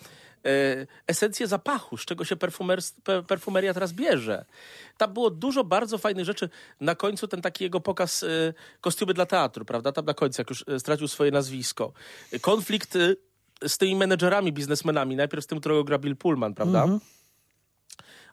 [0.45, 4.45] E, esencję zapachu, z czego się perfumers, pe, perfumeria teraz bierze.
[4.97, 6.49] Tam było dużo bardzo fajnych rzeczy.
[6.81, 8.27] Na końcu ten taki jego pokaz e,
[8.81, 9.93] kostiumy dla teatru, prawda?
[9.93, 11.93] Tam na końcu, jak już e, stracił swoje nazwisko.
[12.41, 12.99] Konflikt
[13.67, 15.17] z tymi menedżerami, biznesmenami.
[15.17, 16.87] Najpierw z tym, którego gra Bill Pullman, prawda?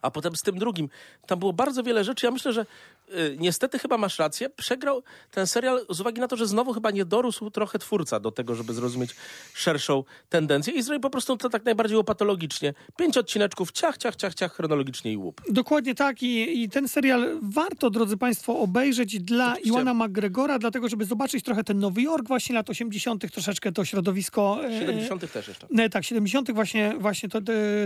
[0.06, 0.90] A potem z tym drugim.
[1.28, 2.26] Tam było bardzo wiele rzeczy.
[2.26, 2.66] Ja myślę, że
[3.10, 4.50] y, niestety chyba masz rację.
[4.50, 8.32] Przegrał ten serial z uwagi na to, że znowu chyba nie dorósł trochę twórca do
[8.32, 9.16] tego, żeby zrozumieć
[9.54, 12.74] szerszą tendencję i zrobił po prostu to tak najbardziej łopatologicznie.
[12.98, 15.42] Pięć odcineczków, ciach, ciach, ciach, ciach, chronologicznie i łup.
[15.50, 19.70] Dokładnie tak I, i ten serial warto, drodzy Państwo, obejrzeć dla Oczywiście.
[19.70, 24.60] Iwana McGregora, dlatego żeby zobaczyć trochę ten Nowy Jork właśnie lat 80., troszeczkę to środowisko...
[24.66, 25.68] e, 70 też jeszcze.
[25.72, 26.52] Nie, tak, 70.
[26.52, 27.40] właśnie, właśnie to,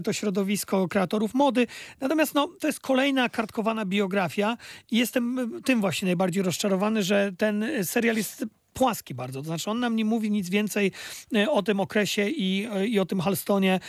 [0.03, 1.67] to środowisko kreatorów mody.
[2.09, 4.57] Natomiast no, to jest kolejna kartkowana biografia
[4.91, 9.41] i jestem tym właśnie najbardziej rozczarowany, że ten y, serial jest płaski bardzo.
[9.41, 10.91] To znaczy on nam nie mówi nic więcej
[11.35, 13.79] y, o tym okresie i, y, i o tym Halstonie,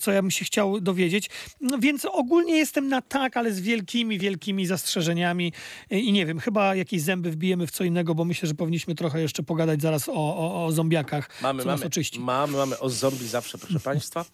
[0.00, 1.30] co ja bym się chciał dowiedzieć.
[1.60, 5.52] No, Więc ogólnie jestem na tak, ale z wielkimi, wielkimi zastrzeżeniami
[5.90, 9.20] i nie wiem, chyba jakieś zęby wbijemy w co innego, bo myślę, że powinniśmy trochę
[9.20, 11.84] jeszcze pogadać zaraz o, o, o zombiakach, Mamy, mamy,
[12.18, 14.24] mamy, mamy o zombie zawsze, proszę państwa.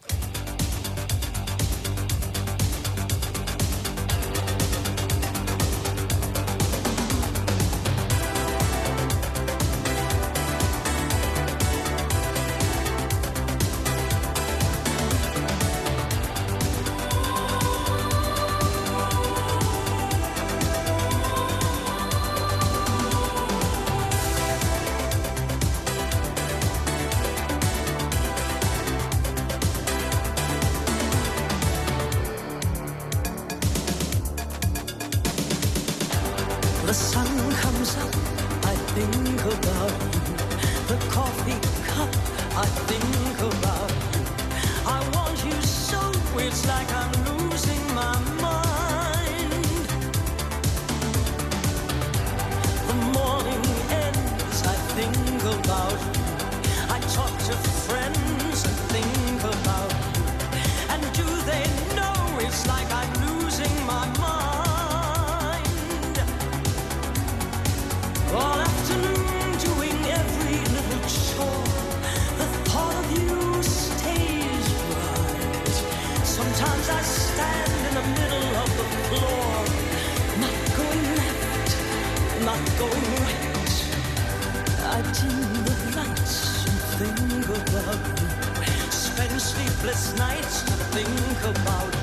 [89.85, 91.95] Sleepless nights to think about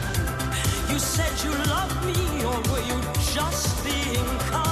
[0.87, 0.93] you.
[0.93, 3.01] You said you loved me, or were you
[3.33, 4.70] just being kind?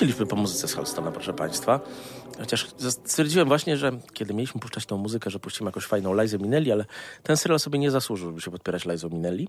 [0.00, 1.80] I wróciliśmy po muzyce z Holstona, proszę Państwa.
[2.38, 2.66] Chociaż
[3.06, 6.84] stwierdziłem właśnie, że kiedy mieliśmy puszczać tą muzykę, że puścimy jakąś fajną Lizę Minelli, ale
[7.22, 9.48] ten serial sobie nie zasłużył, żeby się podpierać Lizą Minelli.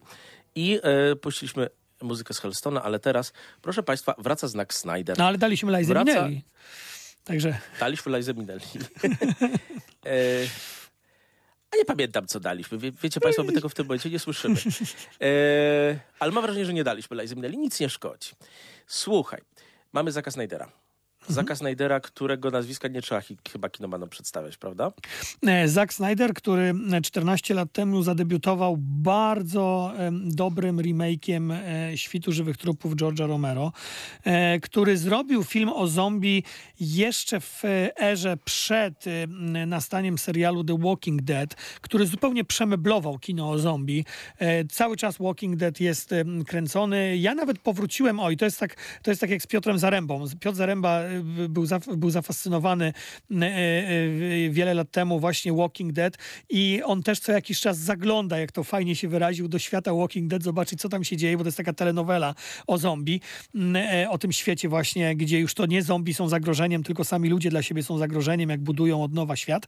[0.55, 1.69] I e, puściliśmy
[2.01, 5.17] muzykę z Holstona, ale teraz, proszę Państwa, wraca znak Snyder.
[5.17, 6.43] No ale daliśmy Lajzę Wraca- Minelli.
[7.23, 8.65] Także Daliśmy Lizę Minelli.
[10.05, 10.47] e,
[11.71, 12.77] a nie pamiętam, co daliśmy.
[12.77, 14.55] Wie, wiecie Państwo, my tego w tym momencie nie słyszymy.
[15.21, 17.57] E, ale mam wrażenie, że nie daliśmy Lizy Minelli.
[17.57, 18.31] Nic nie szkodzi.
[18.87, 19.41] Słuchaj,
[19.93, 20.80] mamy Zaka Snydera.
[21.27, 24.91] Zaka Snydera, którego nazwiska nie trzeba chyba kinomanom przedstawiać, prawda?
[25.47, 32.57] E, Zack Snyder, który e, 14 lat temu zadebiutował bardzo dobrym remake'iem e, Świtu Żywych
[32.57, 33.71] Trupów George'a Romero,
[34.23, 36.43] e, który zrobił film o zombie
[36.79, 39.27] jeszcze w e, erze przed e,
[39.67, 44.05] nastaniem serialu The Walking Dead, który zupełnie przemeblował kino o zombie.
[44.39, 46.13] E, cały czas Walking Dead jest
[46.47, 47.17] kręcony.
[47.17, 50.25] Ja nawet powróciłem, oj, to jest tak, to jest tak jak z Piotrem Zarębą.
[50.39, 51.10] Piotr Zaręba e,
[51.49, 52.93] był, zaf- był zafascynowany
[53.31, 56.17] e, e, wiele lat temu właśnie Walking Dead
[56.49, 60.27] i on też co jakiś czas zagląda, jak to fajnie się wyraził, do świata Walking
[60.27, 62.35] Dead, zobaczyć co tam się dzieje, bo to jest taka telenowela
[62.67, 63.21] o zombie,
[63.55, 67.29] m, e, o tym świecie właśnie, gdzie już to nie zombie są zagrożeniem, tylko sami
[67.29, 69.67] ludzie dla siebie są zagrożeniem, jak budują od nowa świat.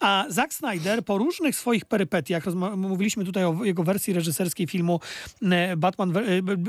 [0.00, 2.44] A Zack Snyder po różnych swoich perypetiach,
[2.76, 5.00] mówiliśmy tutaj o jego wersji reżyserskiej filmu
[5.42, 6.20] e, Batman, e,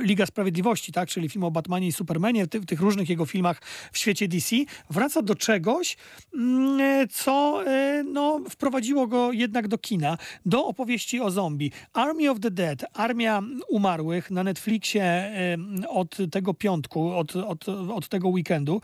[0.02, 3.62] Liga Sprawiedliwości, tak, czyli film o Batmanie i Supermanie, ty, tych różnych jego filmach
[3.92, 4.56] w świecie DC,
[4.90, 5.98] wraca do czegoś,
[6.34, 11.72] mm, e, co e, no, wprowadziło go jednak do kina, do opowieści o zombie.
[11.94, 15.58] Army of the Dead, Armia Umarłych na Netflixie e,
[15.90, 18.82] od tego piątku, od, od, od tego weekendu.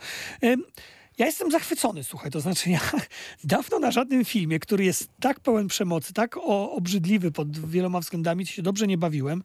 [1.18, 2.80] Ja jestem zachwycony, słuchaj, to znaczy ja
[3.44, 8.46] dawno na żadnym filmie, który jest tak pełen przemocy, tak o, obrzydliwy pod wieloma względami,
[8.46, 9.42] się dobrze nie bawiłem.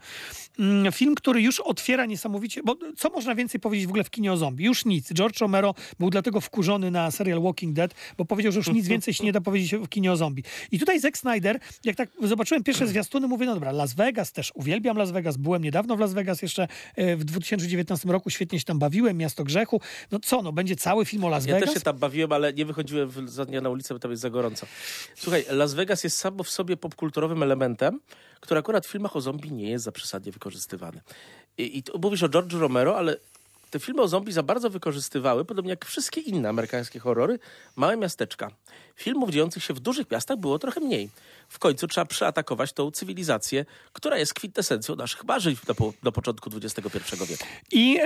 [0.60, 4.34] Mm, Film, który już otwiera niesamowicie, bo co można więcej powiedzieć w ogóle w kinie
[4.34, 4.64] o zombie?
[4.66, 5.14] Już nic.
[5.14, 9.14] George Romero był dlatego wkurzony na serial Walking Dead, bo powiedział, że już nic więcej
[9.14, 10.44] się nie da powiedzieć w kinie o zombie.
[10.72, 14.52] I tutaj Zack Snyder, jak tak zobaczyłem pierwsze zwiastuny, mówię, no dobra, Las Vegas też,
[14.56, 18.66] uwielbiam Las Vegas, byłem niedawno w Las Vegas, jeszcze e, w 2019 roku, świetnie się
[18.66, 19.82] tam bawiłem, Miasto Grzechu.
[20.12, 21.74] No co, no będzie cały film o Las Ja Vegas?
[21.74, 24.30] też się tam bawiłem, ale nie wychodziłem za dnia na ulicę, bo tam jest za
[24.30, 24.66] gorąco.
[25.16, 28.00] Słuchaj, Las Vegas jest samo w sobie popkulturowym elementem,
[28.40, 31.02] który akurat w filmach o zombie nie jest za przesadnie wykorzystywany.
[31.58, 33.18] I, i tu mówisz o George Romero, ale
[33.72, 37.40] te filmy o zombie za bardzo wykorzystywały, podobnie jak wszystkie inne amerykańskie horrory,
[37.76, 38.52] małe miasteczka.
[38.96, 41.10] Filmów dziejących się w dużych miastach było trochę mniej.
[41.50, 46.90] W końcu trzeba przeatakować tą cywilizację, która jest kwintesencją naszych marzeń do, do początku XXI
[47.28, 47.46] wieku.
[47.72, 47.98] I,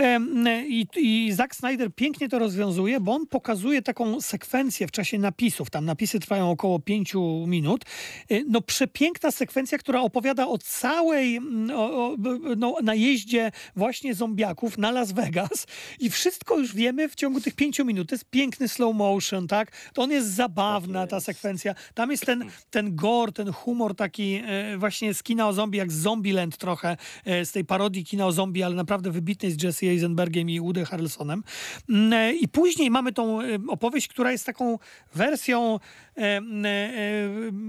[0.67, 5.69] i, I Zack Snyder pięknie to rozwiązuje, bo on pokazuje taką sekwencję w czasie napisów.
[5.69, 7.85] Tam napisy trwają około pięciu minut.
[8.31, 12.15] Y, No przepiękna sekwencja, która opowiada o całej mm, o, o,
[12.57, 15.67] no, najeździe właśnie zombiaków na Las Vegas.
[15.99, 18.09] I wszystko już wiemy w ciągu tych pięciu minut.
[18.09, 19.71] To jest piękny slow motion, tak?
[19.93, 21.75] To on jest zabawna, ta sekwencja.
[21.93, 25.91] Tam jest ten, ten gore, ten humor taki e, właśnie z kina o zombie, jak
[25.91, 29.85] z Zombieland trochę, e, z tej parodii kina o zombie, ale naprawdę wybitnej z Jesse
[29.85, 31.43] Eisenbergiem i Woody Harrelsonem.
[31.89, 34.79] Mm, e, I później mamy tą opowieść, która jest taką
[35.15, 35.79] wersją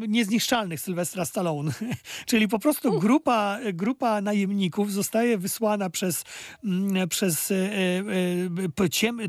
[0.08, 1.72] niezniszczalnych Sylwestra Stallone.
[2.26, 6.24] Czyli po prostu grupa, grupa najemników zostaje wysłana przez,
[6.64, 7.52] mm, przez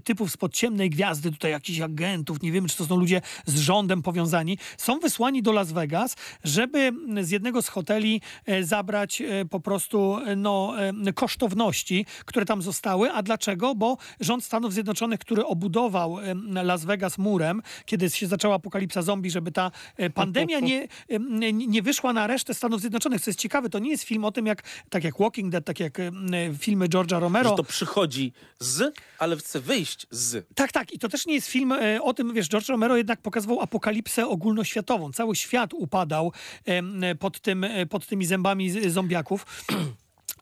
[0.03, 4.01] typów spod ciemnej gwiazdy, tutaj jakichś agentów, nie wiemy, czy to są ludzie z rządem
[4.01, 9.59] powiązani, są wysłani do Las Vegas, żeby z jednego z hoteli e, zabrać e, po
[9.59, 10.73] prostu e, no,
[11.15, 13.11] kosztowności, które tam zostały.
[13.11, 13.75] A dlaczego?
[13.75, 16.17] Bo rząd Stanów Zjednoczonych, który obudował
[16.63, 19.71] Las Vegas murem, kiedy się zaczęła apokalipsa zombie, żeby ta
[20.13, 20.87] pandemia nie,
[21.53, 23.21] nie wyszła na resztę Stanów Zjednoczonych.
[23.21, 25.79] Co jest ciekawe, to nie jest film o tym, jak, tak jak Walking Dead, tak
[25.79, 25.97] jak
[26.59, 27.49] filmy George'a Romero.
[27.49, 30.47] Że to przychodzi z, ale chce wyjść z.
[30.55, 30.93] Tak, tak.
[30.93, 35.11] I to też nie jest film o tym, wiesz, George Romero jednak pokazywał apokalipsę ogólnoświatową.
[35.11, 36.10] Cały świat upadał
[36.65, 39.45] em, pod, tym, e, pod tymi zębami zombiaków.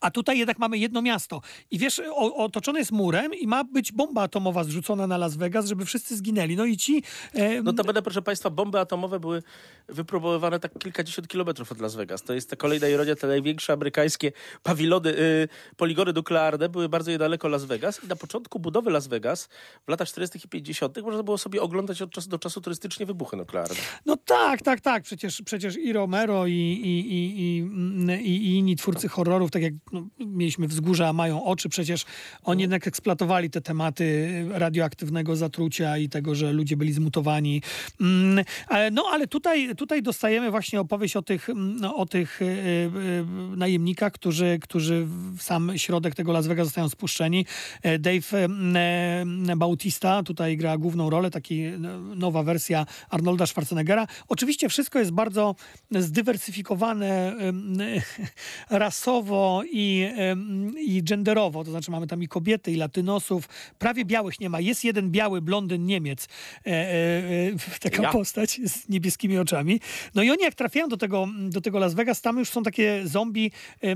[0.02, 1.41] A tutaj jednak mamy jedno miasto.
[1.72, 2.02] I wiesz,
[2.36, 6.56] otoczone jest murem i ma być bomba atomowa zrzucona na Las Vegas, żeby wszyscy zginęli.
[6.56, 7.04] No i ci...
[7.34, 9.43] E, No to będę, proszę Państwa, bomby atomowe były
[9.88, 12.24] wypróbowywane tak kilkadziesiąt kilometrów od Las Vegas.
[12.24, 14.32] To jest ta kolejna ironia, te największe amerykańskie
[14.64, 15.47] pawilony, y,
[15.78, 19.50] poligony nuklearne były bardzo niedaleko Las Vegas i na początku budowy Las Vegas
[19.86, 20.39] w latach 40.
[20.45, 21.02] i 50.
[21.02, 23.76] można było sobie oglądać od czasu do czasu turystycznie wybuchy nuklearne.
[24.06, 25.04] No tak, tak, tak.
[25.04, 29.62] Przecież, przecież i Romero i, i, i, i, mm, i, i inni twórcy horrorów, tak
[29.62, 32.05] jak no, mieliśmy wzgórza, mają oczy, przecież
[32.43, 37.61] oni jednak eksploatowali te tematy radioaktywnego zatrucia i tego, że ludzie byli zmutowani.
[38.01, 38.45] Mm,
[38.91, 43.57] No ale tutaj, tutaj dostajemy właśnie opowieść o tych, mm, no, o tych e, e,
[43.57, 45.05] najemnikach, którzy, którzy
[45.37, 47.45] w sam środek tego Las Vegas zostają spuszczeni.
[47.81, 51.77] E, Dave e, Bautista tutaj gra główną rolę, taki e,
[52.15, 54.07] nowa wersja Arnolda Schwarzeneggera.
[54.27, 55.55] Oczywiście wszystko jest bardzo
[55.91, 57.35] zdywersyfikowane
[58.69, 59.78] rasowo i,
[60.17, 63.49] em, i genderowo, to znaczy mamy tam i kobiety, i latynosów,
[63.80, 64.59] prawie białych nie ma.
[64.59, 66.27] Jest jeden biały blondyn Niemiec,
[66.65, 68.11] e, e, e, taka Ja.
[68.11, 69.80] postać z niebieskimi oczami.
[70.15, 73.01] No i oni jak trafiają do tego, do tego Las Vegas, tam już są takie
[73.05, 73.51] zombie
[73.84, 73.88] e,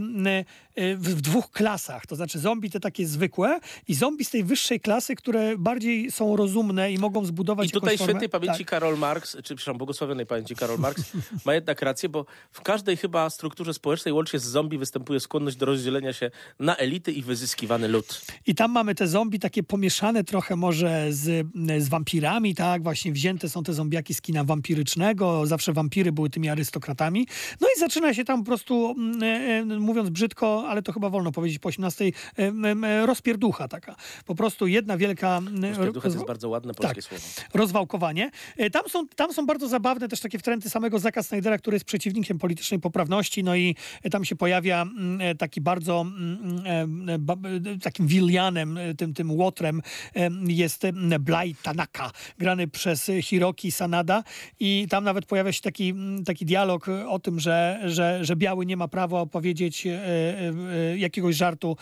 [0.76, 4.80] e, w, dwóch klasach, to znaczy zombie te takie zwykłe i zombie z tej wyższej
[4.80, 8.68] klasy, które bardziej są rozumne i mogą zbudować I tutaj świętej pamięci Tak.
[8.68, 11.04] Karol Marx, czy przepraszam, błogosławionej pamięci Karol Marx,
[11.46, 15.66] ma jednak rację, bo w każdej chyba strukturze społecznej łącznie z zombie występuje skłonność do
[15.74, 18.22] rozdzielenia się na elity i wyzyskiwany lud.
[18.48, 21.48] I tam mamy te zombie takie pomieszane trochę może z,
[21.78, 22.84] z wampirami, tak?
[22.84, 25.46] Właśnie wzięte są te zombiaki z kina wampirycznego.
[25.46, 27.28] Zawsze wampiry były tymi arystokratami.
[27.62, 31.10] No i zaczyna się tam po prostu, mm, e, e, mówiąc brzydko, ale to chyba
[31.10, 32.06] wolno powiedzieć po 18,
[32.38, 33.96] e, rozpierducha taka.
[34.26, 35.42] Po prostu jedna wielka...
[35.62, 37.04] Rozpierducha to jest bardzo ładne polskie tak.
[37.04, 37.24] słowo.
[37.54, 38.32] rozwałkowanie.
[38.72, 42.40] Tam są, tam są bardzo zabawne też takie wtręty samego Zaka Snydera, który jest przeciwnikiem
[42.40, 43.76] politycznej poprawności, no i
[44.12, 47.34] tam się pojawia mm, taki bardzo mm, e, ba-
[47.76, 49.82] e, takim Willianem, e, tym, tym łotrem
[50.16, 54.24] e, jest e, Blaj Tanaka, grany przez e, Hiroki Sanada
[54.60, 58.36] i tam nawet pojawia się taki, mm, taki dialog e, o tym, że, że, że
[58.36, 60.54] biały nie ma prawa opowiedzieć e, e,
[60.92, 61.78] e, jakiegoś żartu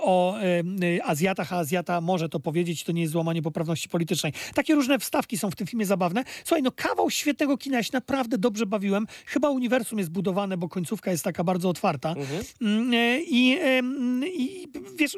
[0.00, 0.36] o
[1.04, 4.32] Azjatach, a Azjata może to powiedzieć, to nie jest złamanie poprawności politycznej.
[4.54, 6.24] Takie różne wstawki są w tym filmie zabawne.
[6.44, 9.06] Słuchaj, no kawał świetnego kina, ja się naprawdę dobrze bawiłem.
[9.26, 12.14] Chyba uniwersum jest budowane, bo końcówka jest taka bardzo otwarta.
[12.60, 14.68] Mm, e, I, I
[14.98, 15.16] wiesz...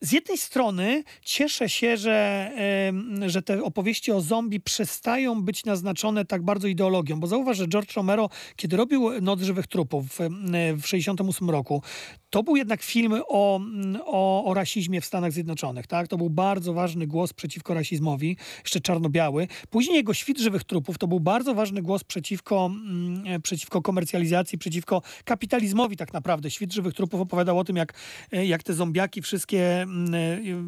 [0.00, 2.50] Z jednej strony cieszę się, że,
[3.26, 7.96] że te opowieści o zombie przestają być naznaczone tak bardzo ideologią, bo zauważ, że George
[7.96, 10.18] Romero, kiedy robił Noc Żywych Trupów w,
[10.82, 11.82] w 68 roku,
[12.30, 13.60] to był jednak film o,
[14.04, 15.86] o, o rasizmie w Stanach Zjednoczonych.
[15.86, 16.08] Tak?
[16.08, 19.48] To był bardzo ważny głos przeciwko rasizmowi, jeszcze czarno-biały.
[19.70, 25.02] Później jego Świt Żywych Trupów to był bardzo ważny głos przeciwko, mm, przeciwko komercjalizacji, przeciwko
[25.24, 26.50] kapitalizmowi tak naprawdę.
[26.50, 27.92] Świt Żywych Trupów opowiadał o tym, jak,
[28.32, 29.85] jak te zombiaki wszystkie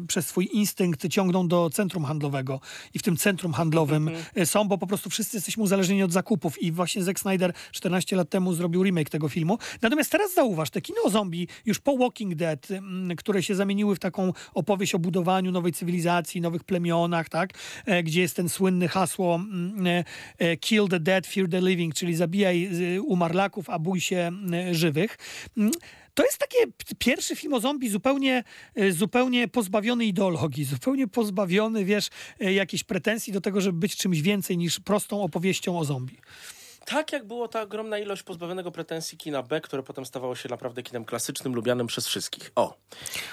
[0.07, 2.59] przez swój instynkt ciągną do centrum handlowego
[2.93, 6.61] i w tym centrum handlowym e, są, bo po prostu wszyscy jesteśmy uzależnieni od zakupów
[6.61, 9.57] i właśnie Zack Snyder 14 lat temu zrobił remake tego filmu.
[9.81, 12.67] Natomiast teraz zauważ, te kino zombie już po Walking Dead,
[13.17, 17.53] które się zamieniły w taką opowieść o budowaniu nowej cywilizacji, nowych plemionach, tak?
[17.85, 19.39] E, gdzie jest ten słynny hasło
[19.85, 20.03] e,
[20.37, 24.31] e, kill the dead, fear the living, czyli zabijaj e, umarlaków, a bój się
[24.71, 25.17] żywych.
[26.19, 26.57] To jest taki
[26.97, 28.43] pierwszy film o zombie zupełnie,
[28.75, 32.09] e, zupełnie pozbawiony ideologii, zupełnie pozbawiony, wiesz,
[32.39, 36.17] e, jakiejś pretensji do tego, żeby być czymś więcej niż prostą opowieścią o zombie.
[36.85, 40.83] Tak jak było ta ogromna ilość pozbawionego pretensji kina B, które potem stawało się naprawdę
[40.83, 42.51] kinem klasycznym, lubianym przez wszystkich.
[42.55, 42.77] O.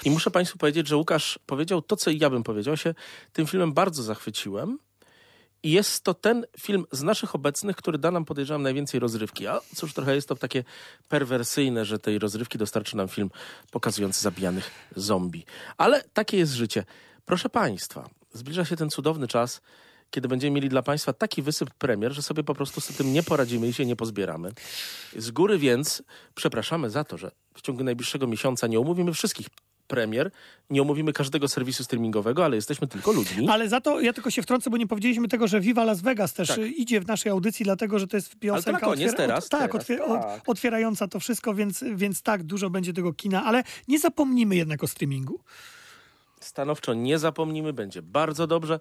[0.05, 2.71] I muszę Państwu powiedzieć, że Łukasz powiedział to, co ja bym powiedział.
[2.71, 2.93] Ja się
[3.33, 4.79] tym filmem bardzo zachwyciłem.
[5.63, 9.47] I jest to ten film z naszych obecnych, który da nam, podejrzewam, najwięcej rozrywki.
[9.47, 10.63] A cóż, trochę jest to takie
[11.09, 13.29] perwersyjne, że tej rozrywki dostarczy nam film
[13.71, 15.45] pokazujący zabijanych zombie.
[15.77, 16.85] Ale takie jest życie.
[17.25, 19.61] Proszę Państwa, zbliża się ten cudowny czas,
[20.09, 23.23] kiedy będziemy mieli dla Państwa taki wysyp premier, że sobie po prostu z tym nie
[23.23, 24.51] poradzimy i się nie pozbieramy.
[25.15, 26.03] Z góry więc
[26.35, 29.47] przepraszamy za to, że w ciągu najbliższego miesiąca nie omówimy wszystkich
[29.87, 30.31] premier,
[30.69, 33.49] nie omówimy każdego serwisu streamingowego, ale jesteśmy tylko ludźmi.
[33.49, 36.33] Ale za to ja tylko się wtrącę, bo nie powiedzieliśmy tego, że Viva Las Vegas
[36.33, 36.59] też Tak.
[36.59, 40.21] idzie w naszej audycji, dlatego że to jest piosenka na koniec teraz, tak, teraz, otwier-
[40.21, 40.41] tak.
[40.49, 44.87] otwierająca to wszystko, więc, więc tak, dużo będzie tego kina, ale nie zapomnimy jednak o
[44.87, 45.39] streamingu.
[46.39, 48.79] Stanowczo nie zapomnimy, będzie bardzo dobrze.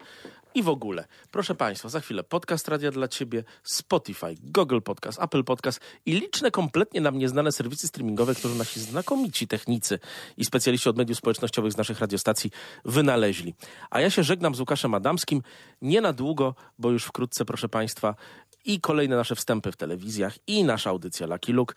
[0.55, 5.45] I w ogóle, proszę Państwa, za chwilę podcast Radia dla Ciebie, Spotify, Google Podcast, Apple
[5.45, 9.99] Podcast i liczne kompletnie nam nieznane serwisy streamingowe, które nasi znakomici technicy
[10.37, 12.51] i specjaliści od mediów społecznościowych z naszych radiostacji
[12.85, 13.55] wynaleźli.
[13.91, 15.43] A ja się żegnam z Łukaszem Adamskim,
[15.83, 18.15] nie na długo, bo już wkrótce, proszę Państwa,
[18.65, 21.75] i kolejne nasze wstępy w telewizjach, i nasza audycja Lucky Luke.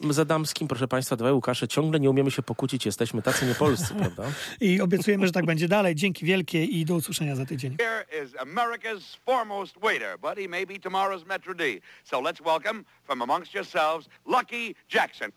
[0.00, 4.24] Z Adamskim, proszę Państwa, dwaj Łukasze, ciągle nie umiemy się pokłócić, jesteśmy tacy niepolscy, prawda?
[4.60, 5.94] I obiecujemy, że tak będzie dalej.
[5.94, 7.76] Dzięki wielkie i do usłyszenia za tydzień.
[7.78, 11.64] Here is America's foremost waiter, but he may be tomorrow's Metro D.
[12.04, 15.32] So let's welcome, from amongst yourselves, Lucky Jackson.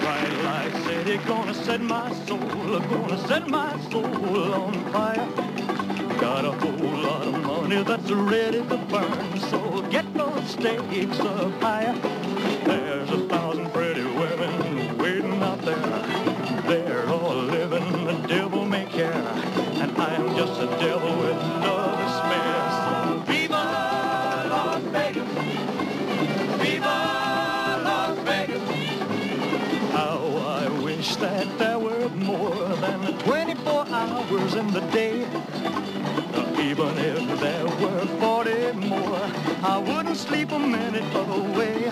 [0.00, 2.38] Bright light city, gonna set my soul,
[2.90, 5.55] gonna set my soul on fire.
[6.20, 9.40] Got a whole lot of money that's ready to burn.
[9.50, 11.94] So get those stakes up higher.
[12.64, 13.55] There's a thousand
[39.86, 41.90] wouldn't sleep a minute away.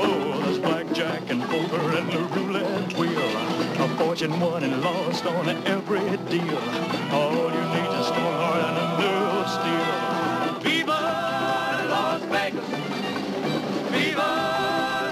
[0.00, 3.18] Oh, there's blackjack and poker and the roulette wheel.
[3.84, 6.00] A fortune won and lost on every
[6.30, 6.58] deal.
[7.12, 8.98] All you need is a strong heart and a
[9.40, 10.70] of steel.
[10.72, 11.00] Viva
[11.90, 12.68] Las Vegas!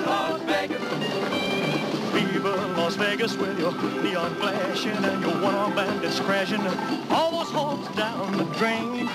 [0.06, 0.82] Las Vegas!
[2.76, 6.64] Las Vegas with your neon flashing and your one-arm bandits crashing.
[7.10, 9.08] All those hopes down the drain.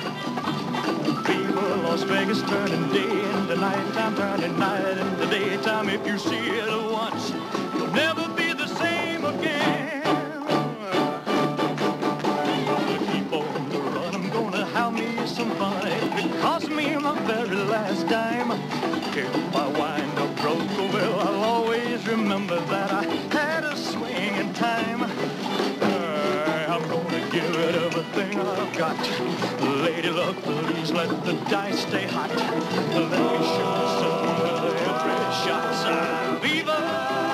[1.26, 5.90] Viva Las Vegas turning day into nighttime, turning night into daytime.
[5.90, 7.32] If you see it once,
[7.76, 8.31] you'll never
[28.12, 28.98] everything I've got.
[29.84, 32.30] Lady luck, please let the dice stay hot.
[32.30, 34.26] Let me shoot some
[34.90, 36.42] every shot.
[36.42, 37.31] Viva